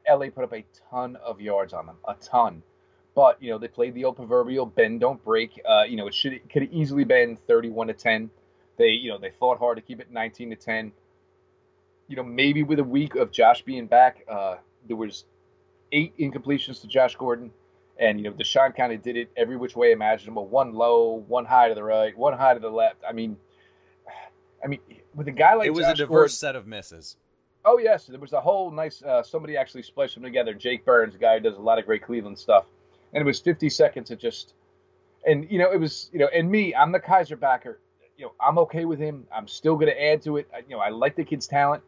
LA 0.09 0.31
put 0.31 0.45
up 0.45 0.53
a 0.53 0.65
ton 0.91 1.17
of 1.17 1.41
yards 1.41 1.73
on 1.73 1.87
them, 1.87 1.97
a 2.07 2.15
ton. 2.15 2.63
But 3.15 3.43
you 3.43 3.51
know 3.51 3.59
they 3.59 3.69
played 3.69 3.95
the 3.95 4.05
old 4.05 4.17
proverbial 4.17 4.67
bend 4.67 5.01
don't 5.01 5.23
break. 5.25 5.61
Uh, 5.67 5.85
you 5.89 5.97
know 5.97 6.07
it 6.07 6.15
should 6.15 6.49
could 6.51 6.63
have 6.63 6.73
easily 6.73 7.05
been 7.05 7.37
31 7.37 7.89
to 7.89 7.95
10. 7.95 8.31
They 8.79 8.89
you 8.89 9.11
know 9.11 9.19
they 9.19 9.31
fought 9.31 9.59
hard 9.59 9.77
to 9.77 9.83
keep 9.83 10.01
it 10.01 10.11
19 10.11 10.51
to 10.51 10.57
10. 10.57 10.93
You 12.09 12.17
know 12.17 12.23
maybe 12.23 12.63
with 12.63 12.79
a 12.79 12.85
week 12.85 13.15
of 13.15 13.31
Josh 13.31 13.63
being 13.63 13.87
back, 13.87 14.25
uh, 14.29 14.57
there 14.87 14.97
was 14.97 15.25
eight 15.93 16.17
incompletions 16.19 16.83
to 16.83 16.87
Josh 16.87 17.17
Gordon. 17.17 17.51
And, 17.99 18.19
you 18.19 18.25
know, 18.25 18.33
DeShone 18.33 18.77
kind 18.77 18.93
of 18.93 19.03
did 19.03 19.17
it 19.17 19.31
every 19.37 19.57
which 19.57 19.75
way 19.75 19.93
imaginable 19.93 20.47
one 20.47 20.75
low, 20.75 21.25
one 21.29 21.47
high 21.47 21.69
to 21.69 21.75
the 21.75 21.83
right, 21.83 22.17
one 22.17 22.37
high 22.37 22.55
to 22.55 22.61
the 22.61 22.69
left. 22.69 22.97
I 23.09 23.13
mean, 23.13 23.37
I 24.65 24.69
mean, 24.69 24.81
with 25.15 25.29
a 25.29 25.33
guy 25.33 25.55
like 25.55 25.67
it 25.67 25.71
was 25.71 25.87
Josh 25.87 25.95
a 25.95 25.97
diverse 25.99 26.09
Gordon, 26.09 26.31
set 26.31 26.57
of 26.57 26.67
misses. 26.67 27.17
Oh 27.65 27.79
yes, 27.79 28.07
there 28.07 28.21
was 28.21 28.33
a 28.33 28.41
whole 28.41 28.71
nice. 28.71 29.03
Uh, 29.03 29.23
somebody 29.23 29.57
actually 29.57 29.83
spliced 29.83 30.15
them 30.15 30.23
together. 30.23 30.55
Jake 30.55 30.85
Burns, 30.85 31.15
a 31.15 31.19
guy 31.19 31.39
who 31.39 31.41
does 31.41 31.57
a 31.57 31.61
lot 31.61 31.79
of 31.79 31.87
great 31.87 32.03
Cleveland 32.03 32.39
stuff, 32.39 32.67
and 33.13 33.21
it 33.21 33.25
was 33.25 33.41
50 33.41 33.69
seconds 33.71 34.11
of 34.13 34.19
just, 34.19 34.55
and 35.27 35.51
you 35.51 35.59
know, 35.59 35.73
it 35.73 35.81
was 35.81 36.09
you 36.13 36.21
know, 36.21 36.29
and 36.33 36.49
me, 36.49 36.75
I'm 36.75 36.93
the 36.93 37.01
Kizer 37.01 37.39
backer. 37.39 37.81
You 38.17 38.27
know, 38.27 38.33
I'm 38.41 38.59
okay 38.59 38.85
with 38.85 38.99
him. 38.99 39.27
I'm 39.35 39.49
still 39.49 39.75
going 39.75 39.89
to 39.89 40.03
add 40.03 40.23
to 40.23 40.37
it. 40.37 40.49
You 40.69 40.77
know, 40.77 40.81
I 40.81 40.91
like 40.91 41.17
the 41.17 41.25
kid's 41.25 41.47
talent. 41.47 41.83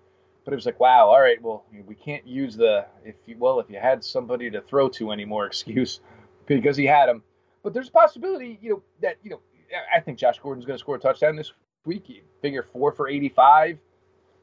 But 0.48 0.54
it 0.54 0.56
was 0.56 0.64
like, 0.64 0.80
wow, 0.80 1.08
all 1.08 1.20
right, 1.20 1.36
well, 1.42 1.66
we 1.86 1.94
can't 1.94 2.26
use 2.26 2.56
the 2.56 2.86
if 3.04 3.16
you 3.26 3.36
well 3.38 3.60
if 3.60 3.68
you 3.68 3.78
had 3.78 4.02
somebody 4.02 4.50
to 4.50 4.62
throw 4.62 4.88
to 4.88 5.12
anymore 5.12 5.44
excuse 5.46 6.00
because 6.46 6.74
he 6.74 6.86
had 6.86 7.10
him. 7.10 7.22
But 7.62 7.74
there's 7.74 7.88
a 7.88 7.92
possibility, 7.92 8.58
you 8.62 8.70
know, 8.70 8.82
that 9.02 9.16
you 9.22 9.28
know, 9.28 9.40
I 9.94 10.00
think 10.00 10.16
Josh 10.16 10.38
Gordon's 10.38 10.64
going 10.64 10.78
to 10.78 10.80
score 10.80 10.96
a 10.96 10.98
touchdown 10.98 11.36
this 11.36 11.52
week. 11.84 12.08
You 12.08 12.22
figure 12.40 12.62
four 12.62 12.92
for 12.92 13.08
85. 13.08 13.76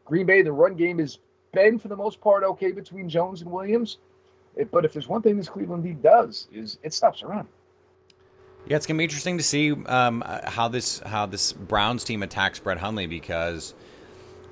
Green 0.06 0.28
Bay, 0.28 0.44
the 0.44 0.52
run 0.52 0.76
game 0.76 1.00
has 1.00 1.18
been 1.54 1.80
for 1.80 1.88
the 1.88 1.98
most 1.98 2.22
part 2.22 2.44
okay 2.44 2.72
between 2.72 3.10
Jones 3.10 3.42
and 3.42 3.50
Williams. 3.50 3.98
But 4.70 4.86
if 4.86 4.94
there's 4.94 5.08
one 5.08 5.24
thing 5.24 5.38
this 5.38 5.50
Cleveland 5.50 5.86
D 5.86 5.94
does 5.94 6.48
is 6.54 6.78
it 6.84 6.94
stops 6.94 7.24
a 7.24 7.26
run. 7.26 7.48
Yeah, 8.68 8.78
it's 8.78 8.86
gonna 8.86 9.00
be 9.00 9.06
interesting 9.06 9.40
to 9.40 9.44
see 9.44 9.72
um, 9.72 10.24
how 10.44 10.68
this 10.68 11.00
how 11.00 11.26
this 11.26 11.52
Browns 11.52 12.04
team 12.04 12.22
attacks 12.22 12.60
Brett 12.60 12.78
Hundley 12.78 13.08
because 13.08 13.74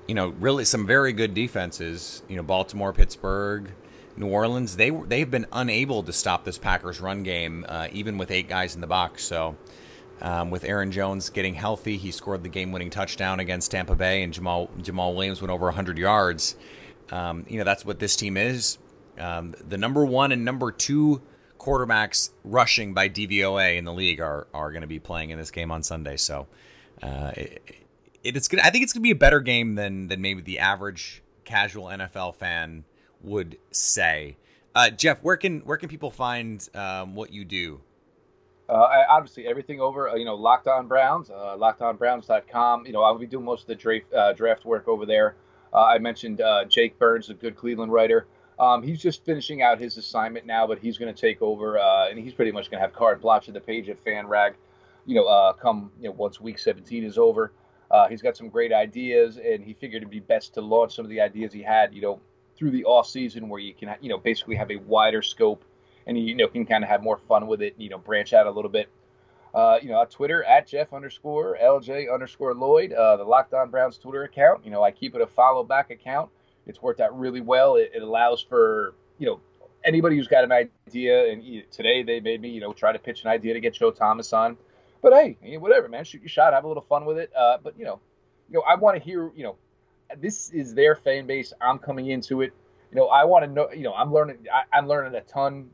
you 0.08 0.16
know 0.16 0.30
really 0.40 0.66
some 0.66 0.86
very 0.86 1.14
good 1.14 1.34
defenses. 1.34 2.24
You 2.28 2.36
know, 2.36 2.44
Baltimore, 2.44 2.94
Pittsburgh, 2.94 3.72
New 4.18 4.28
Orleans. 4.28 4.76
They 4.76 4.90
they've 4.90 5.30
been 5.30 5.48
unable 5.52 6.04
to 6.04 6.14
stop 6.14 6.46
this 6.46 6.58
Packers 6.58 7.02
run 7.02 7.24
game, 7.24 7.66
uh, 7.68 7.88
even 7.92 8.18
with 8.18 8.32
eight 8.32 8.48
guys 8.48 8.76
in 8.76 8.82
the 8.82 8.88
box. 8.88 9.24
So. 9.24 9.56
Um, 10.22 10.52
with 10.52 10.64
Aaron 10.64 10.92
Jones 10.92 11.32
getting 11.32 11.54
healthy, 11.54 11.98
he 11.98 12.12
scored 12.12 12.44
the 12.44 12.50
game-winning 12.50 12.92
touchdown 12.92 13.42
against 13.42 13.72
Tampa 13.72 13.94
Bay, 13.94 14.24
and 14.24 14.32
Jamal 14.32 14.70
Jamaal 14.78 15.16
Williams 15.16 15.42
went 15.42 15.52
over 15.52 15.66
100 15.66 15.98
yards. 15.98 16.56
Um, 17.12 17.46
you 17.50 17.58
know 17.58 17.66
that's 17.66 17.84
what 17.84 18.00
this 18.00 18.16
team 18.16 18.38
is. 18.38 18.78
Um, 19.20 19.54
the 19.68 19.78
number 19.78 20.06
one 20.06 20.32
and 20.32 20.46
number 20.46 20.72
two 20.72 21.22
quarterbacks 21.60 22.30
rushing 22.44 22.94
by 22.94 23.10
DVOA 23.10 23.78
in 23.78 23.86
the 23.86 23.94
league 23.94 24.22
are 24.22 24.48
are 24.54 24.72
going 24.72 24.82
to 24.82 24.88
be 24.88 25.00
playing 25.00 25.32
in 25.32 25.38
this 25.38 25.52
game 25.52 25.72
on 25.72 25.84
Sunday. 25.84 26.18
So 26.18 26.48
uh, 27.02 27.32
it's 28.24 28.48
gonna. 28.48 28.64
I 28.64 28.70
think 28.70 28.84
it's 28.84 28.94
gonna 28.94 29.04
be 29.04 29.12
a 29.12 29.16
better 29.16 29.40
game 29.40 29.76
than 29.76 30.08
than 30.08 30.22
maybe 30.22 30.42
the 30.42 30.60
average 30.60 31.22
casual 31.44 31.86
NFL 31.86 32.36
fan 32.36 32.86
would 33.22 33.58
say. 33.72 34.38
Uh, 34.76 34.90
Jeff, 34.90 35.22
where 35.24 35.38
can 35.38 35.62
where 35.62 35.78
can 35.78 35.90
people 35.90 36.12
find 36.12 36.68
um, 36.74 37.16
what 37.16 37.32
you 37.32 37.46
do? 37.46 37.82
Uh, 38.70 39.04
obviously, 39.10 39.46
everything 39.46 39.82
over, 39.82 40.10
uh, 40.10 40.16
you 40.16 40.26
know, 40.26 40.36
Locked 40.36 40.68
On 40.68 40.88
Browns, 40.88 41.30
uh, 41.30 41.58
lockedonbrowns.com. 41.58 42.86
You 42.86 42.94
know, 42.94 43.04
I'll 43.04 43.18
be 43.18 43.28
doing 43.28 43.46
most 43.46 43.62
of 43.62 43.68
the 43.68 43.76
draft, 43.76 44.14
uh, 44.14 44.34
draft 44.34 44.66
work 44.66 44.88
over 44.88 45.06
there. 45.06 45.36
Uh, 45.74 45.84
I 45.84 46.00
mentioned 46.00 46.40
uh, 46.42 46.66
Jake 46.66 46.98
Burns, 46.98 47.30
a 47.30 47.34
good 47.34 47.56
Cleveland 47.56 47.92
writer. 47.92 48.26
Um, 48.60 48.82
he's 48.82 49.02
just 49.02 49.26
finishing 49.26 49.62
out 49.62 49.80
his 49.80 49.98
assignment 49.98 50.46
now, 50.46 50.66
but 50.66 50.80
he's 50.80 50.98
going 50.98 51.14
to 51.14 51.20
take 51.20 51.42
over, 51.42 51.78
uh, 51.78 52.08
and 52.10 52.18
he's 52.18 52.34
pretty 52.34 52.52
much 52.52 52.70
going 52.72 52.80
to 52.80 52.82
have 52.82 52.94
card 52.94 53.22
blanche 53.22 53.48
of 53.48 53.54
the 53.54 53.60
page 53.60 53.90
at 53.90 54.04
FanRag. 54.04 54.54
You 55.06 55.16
know, 55.16 55.54
come 55.60 55.92
you 56.00 56.08
know 56.08 56.16
once 56.16 56.40
Week 56.40 56.58
17 56.58 57.04
is 57.04 57.18
over. 57.18 57.52
Uh, 57.94 58.08
he's 58.08 58.24
got 58.24 58.36
some 58.36 58.50
great 58.50 58.74
ideas, 58.74 59.38
and 59.38 59.64
he 59.64 59.74
figured 59.74 60.02
it'd 60.02 60.10
be 60.10 60.20
best 60.20 60.56
to 60.56 60.62
launch 60.62 60.96
some 60.96 61.06
of 61.06 61.10
the 61.10 61.22
ideas 61.22 61.54
he 61.54 61.62
had, 61.62 61.94
you 61.94 62.02
know, 62.02 62.20
through 62.58 62.72
the 62.72 62.84
off 62.86 63.08
season, 63.08 63.48
where 63.48 63.60
you 63.60 63.72
can, 63.72 63.94
you 64.02 64.10
know, 64.10 64.18
basically 64.18 64.56
have 64.56 64.72
a 64.72 64.78
wider 64.78 65.22
scope, 65.22 65.64
and 66.08 66.18
you 66.18 66.34
know 66.34 66.48
can 66.48 66.66
kind 66.66 66.84
of 66.84 66.90
have 66.90 67.04
more 67.04 67.18
fun 67.18 67.46
with 67.46 67.62
it, 67.62 67.76
you 67.78 67.90
know, 67.90 68.00
branch 68.00 68.34
out 68.34 68.48
a 68.48 68.52
little 68.52 68.72
bit. 68.72 68.90
Uh, 69.54 69.78
you 69.80 69.90
know, 69.90 70.00
on 70.00 70.08
Twitter 70.08 70.44
at 70.44 70.66
Jeff 70.68 70.92
underscore 70.92 71.56
LJ 71.62 72.12
underscore 72.12 72.56
Lloyd, 72.56 72.94
uh, 72.94 73.18
the 73.18 73.24
Locked 73.24 73.54
On 73.54 73.70
Browns 73.70 74.00
Twitter 74.00 74.24
account. 74.24 74.66
You 74.66 74.72
know, 74.72 74.82
I 74.82 74.90
keep 74.90 75.14
it 75.14 75.22
a 75.22 75.28
follow 75.28 75.64
back 75.64 75.92
account. 75.92 76.32
It's 76.66 76.82
worked 76.82 77.00
out 77.00 77.18
really 77.18 77.42
well. 77.42 77.76
It, 77.76 77.92
it 77.94 78.02
allows 78.02 78.42
for 78.42 78.96
you 79.20 79.28
know 79.28 79.40
anybody 79.86 80.16
who's 80.16 80.28
got 80.28 80.44
an 80.44 80.52
idea, 80.52 81.32
and 81.32 81.44
today 81.70 82.02
they 82.02 82.20
made 82.20 82.42
me 82.42 82.50
you 82.50 82.62
know 82.62 82.74
try 82.74 82.92
to 82.92 82.98
pitch 82.98 83.22
an 83.22 83.30
idea 83.30 83.54
to 83.54 83.60
get 83.60 83.76
Joe 83.76 83.92
Thomas 83.92 84.34
on. 84.34 84.58
But 85.04 85.14
hey, 85.14 85.58
whatever, 85.58 85.90
man, 85.90 86.06
shoot 86.06 86.22
your 86.22 86.30
shot, 86.30 86.54
have 86.54 86.64
a 86.64 86.68
little 86.68 86.82
fun 86.82 87.06
with 87.06 87.20
it. 87.20 87.30
Uh, 87.38 87.58
but 87.62 87.78
you 87.78 87.86
know, 87.86 88.00
you 88.50 88.56
know, 88.56 88.64
I 88.68 88.76
want 88.76 88.98
to 88.98 89.04
hear 89.04 89.32
you 89.36 89.44
know, 89.44 89.58
this 90.18 90.50
is 90.50 90.74
their 90.74 90.96
fan 90.96 91.28
base. 91.28 91.54
I'm 91.62 91.78
coming 91.78 92.08
into 92.08 92.42
it. 92.42 92.54
You 92.90 92.98
know, 92.98 93.08
I 93.08 93.26
want 93.26 93.44
to 93.46 93.52
know. 93.52 93.70
You 93.72 93.84
know, 93.84 93.94
I'm 93.94 94.12
learning. 94.12 94.48
I, 94.52 94.64
I'm 94.76 94.88
learning 94.88 95.14
a 95.14 95.22
ton 95.22 95.70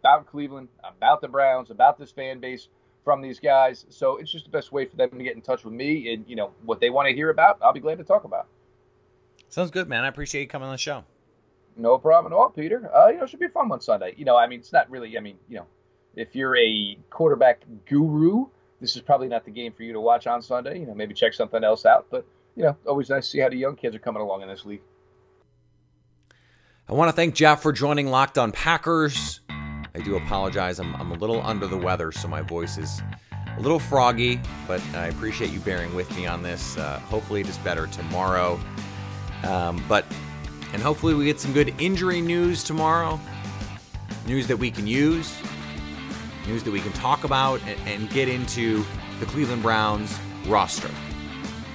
about 0.00 0.26
Cleveland, 0.26 0.68
about 0.82 1.20
the 1.20 1.28
Browns, 1.28 1.70
about 1.70 1.98
this 1.98 2.10
fan 2.10 2.40
base 2.40 2.68
from 3.04 3.20
these 3.20 3.38
guys. 3.38 3.84
So 3.90 4.16
it's 4.16 4.30
just 4.30 4.44
the 4.44 4.50
best 4.50 4.72
way 4.72 4.86
for 4.86 4.96
them 4.96 5.10
to 5.10 5.22
get 5.22 5.34
in 5.36 5.42
touch 5.42 5.64
with 5.64 5.74
me 5.74 6.12
and 6.12 6.24
you 6.26 6.36
know 6.36 6.52
what 6.64 6.80
they 6.80 6.90
want 6.90 7.08
to 7.08 7.14
hear 7.14 7.30
about. 7.30 7.58
I'll 7.62 7.72
be 7.72 7.80
glad 7.80 7.98
to 7.98 8.04
talk 8.04 8.24
about. 8.24 8.46
Sounds 9.50 9.70
good, 9.70 9.88
man. 9.88 10.04
I 10.04 10.08
appreciate 10.08 10.42
you 10.42 10.48
coming 10.48 10.66
on 10.66 10.72
the 10.72 10.78
show. 10.78 11.04
No 11.76 11.96
problem 11.98 12.32
at 12.32 12.36
all, 12.36 12.50
Peter. 12.50 12.90
Uh, 12.94 13.08
you 13.08 13.18
know, 13.18 13.24
it 13.24 13.30
should 13.30 13.40
be 13.40 13.46
a 13.46 13.50
fun 13.50 13.68
one 13.68 13.80
Sunday. 13.80 14.14
You 14.16 14.24
know, 14.24 14.36
I 14.36 14.46
mean, 14.46 14.60
it's 14.60 14.72
not 14.72 14.90
really. 14.90 15.16
I 15.16 15.20
mean, 15.20 15.36
you 15.48 15.56
know, 15.56 15.66
if 16.14 16.34
you're 16.34 16.56
a 16.56 16.98
quarterback 17.10 17.62
guru, 17.86 18.46
this 18.80 18.96
is 18.96 19.02
probably 19.02 19.28
not 19.28 19.44
the 19.44 19.50
game 19.50 19.72
for 19.72 19.82
you 19.82 19.92
to 19.92 20.00
watch 20.00 20.26
on 20.26 20.42
Sunday. 20.42 20.80
You 20.80 20.86
know, 20.86 20.94
maybe 20.94 21.14
check 21.14 21.34
something 21.34 21.62
else 21.64 21.86
out. 21.86 22.06
But 22.10 22.26
you 22.56 22.64
know, 22.64 22.76
always 22.86 23.10
nice 23.10 23.24
to 23.24 23.30
see 23.30 23.38
how 23.38 23.48
the 23.48 23.56
young 23.56 23.76
kids 23.76 23.94
are 23.94 24.00
coming 24.00 24.22
along 24.22 24.42
in 24.42 24.48
this 24.48 24.64
league. 24.64 24.82
I 26.88 26.94
want 26.94 27.08
to 27.08 27.12
thank 27.12 27.34
Jeff 27.34 27.62
for 27.62 27.72
joining 27.72 28.08
Locked 28.08 28.38
On 28.38 28.50
Packers. 28.50 29.40
I 29.50 30.00
do 30.02 30.16
apologize. 30.16 30.78
I'm, 30.78 30.94
I'm 30.96 31.12
a 31.12 31.16
little 31.16 31.44
under 31.44 31.66
the 31.66 31.76
weather, 31.76 32.12
so 32.12 32.28
my 32.28 32.40
voice 32.40 32.78
is 32.78 33.02
a 33.56 33.60
little 33.60 33.78
froggy, 33.78 34.40
but 34.66 34.80
I 34.94 35.08
appreciate 35.08 35.50
you 35.50 35.60
bearing 35.60 35.94
with 35.94 36.14
me 36.16 36.26
on 36.26 36.42
this. 36.42 36.78
Uh, 36.78 36.98
hopefully, 37.00 37.40
it 37.40 37.48
is 37.48 37.58
better 37.58 37.86
tomorrow. 37.88 38.58
Um, 39.44 39.84
but 39.88 40.04
and 40.72 40.82
hopefully 40.82 41.14
we 41.14 41.24
get 41.24 41.40
some 41.40 41.52
good 41.52 41.74
injury 41.80 42.20
news 42.20 42.62
tomorrow. 42.62 43.20
News 44.26 44.46
that 44.46 44.56
we 44.56 44.70
can 44.70 44.86
use, 44.86 45.34
news 46.48 46.62
that 46.64 46.70
we 46.70 46.80
can 46.80 46.92
talk 46.92 47.24
about, 47.24 47.60
and, 47.66 47.78
and 47.86 48.10
get 48.10 48.28
into 48.28 48.84
the 49.20 49.26
Cleveland 49.26 49.62
Browns 49.62 50.18
roster. 50.46 50.90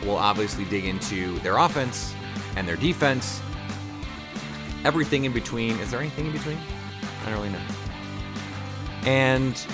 We'll 0.02 0.18
obviously 0.18 0.66
dig 0.66 0.86
into 0.86 1.40
their 1.40 1.58
offense 1.58 2.14
and 2.58 2.68
their 2.68 2.76
defense, 2.76 3.42
everything 4.84 5.26
in 5.26 5.32
between. 5.32 5.78
Is 5.80 5.92
there 5.92 6.00
anything 6.00 6.26
in 6.26 6.34
between? 6.34 6.58
I 7.22 7.30
don't 7.30 7.36
really 7.36 7.50
know. 7.50 7.62
And 9.06 9.66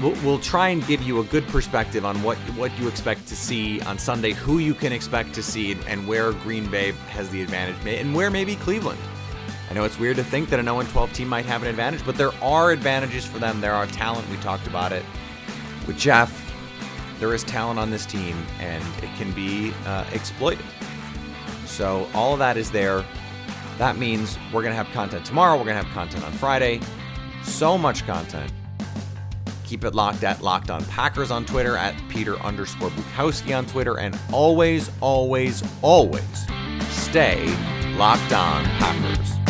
we'll, 0.00 0.14
we'll 0.24 0.38
try 0.38 0.68
and 0.68 0.86
give 0.86 1.02
you 1.02 1.20
a 1.20 1.24
good 1.24 1.46
perspective 1.48 2.04
on 2.04 2.22
what 2.22 2.36
what 2.56 2.76
you 2.78 2.88
expect 2.88 3.26
to 3.28 3.36
see 3.36 3.80
on 3.82 3.98
Sunday, 3.98 4.32
who 4.32 4.58
you 4.58 4.74
can 4.74 4.92
expect 4.92 5.34
to 5.34 5.42
see, 5.42 5.76
and 5.86 6.06
where 6.06 6.32
Green 6.32 6.70
Bay 6.70 6.92
has 7.10 7.28
the 7.30 7.42
advantage, 7.42 7.76
and 7.86 8.14
where 8.14 8.30
maybe 8.30 8.56
Cleveland. 8.56 9.00
I 9.72 9.74
know 9.74 9.84
it's 9.84 9.98
weird 9.98 10.16
to 10.16 10.24
think 10.24 10.50
that 10.50 10.60
an 10.60 10.66
0 10.66 10.82
12 10.82 11.14
team 11.14 11.28
might 11.28 11.46
have 11.46 11.62
an 11.62 11.68
advantage, 11.68 12.04
but 12.04 12.14
there 12.14 12.34
are 12.42 12.72
advantages 12.72 13.24
for 13.24 13.38
them. 13.38 13.62
There 13.62 13.72
are 13.72 13.86
talent. 13.86 14.28
We 14.28 14.36
talked 14.36 14.66
about 14.66 14.92
it 14.92 15.02
with 15.86 15.96
Jeff. 15.96 16.52
There 17.18 17.32
is 17.32 17.42
talent 17.42 17.78
on 17.78 17.90
this 17.90 18.04
team, 18.04 18.36
and 18.60 18.84
it 19.02 19.08
can 19.16 19.32
be 19.32 19.72
uh, 19.86 20.04
exploited. 20.12 20.66
So 21.64 22.06
all 22.12 22.34
of 22.34 22.38
that 22.38 22.58
is 22.58 22.70
there. 22.70 23.02
That 23.78 23.96
means 23.96 24.36
we're 24.52 24.60
going 24.60 24.72
to 24.72 24.76
have 24.76 24.90
content 24.92 25.24
tomorrow. 25.24 25.56
We're 25.56 25.64
going 25.64 25.78
to 25.78 25.84
have 25.84 25.94
content 25.94 26.22
on 26.22 26.32
Friday. 26.32 26.78
So 27.42 27.78
much 27.78 28.06
content. 28.06 28.52
Keep 29.64 29.84
it 29.84 29.94
locked 29.94 30.22
at 30.22 30.42
Locked 30.42 30.70
On 30.70 30.84
Packers 30.84 31.30
on 31.30 31.46
Twitter, 31.46 31.78
at 31.78 31.94
Peter 32.10 32.38
underscore 32.40 32.90
Bukowski 32.90 33.56
on 33.56 33.64
Twitter, 33.64 33.98
and 33.98 34.18
always, 34.32 34.90
always, 35.00 35.62
always 35.80 36.46
stay 36.90 37.46
locked 37.96 38.34
on 38.34 38.64
Packers. 38.64 39.41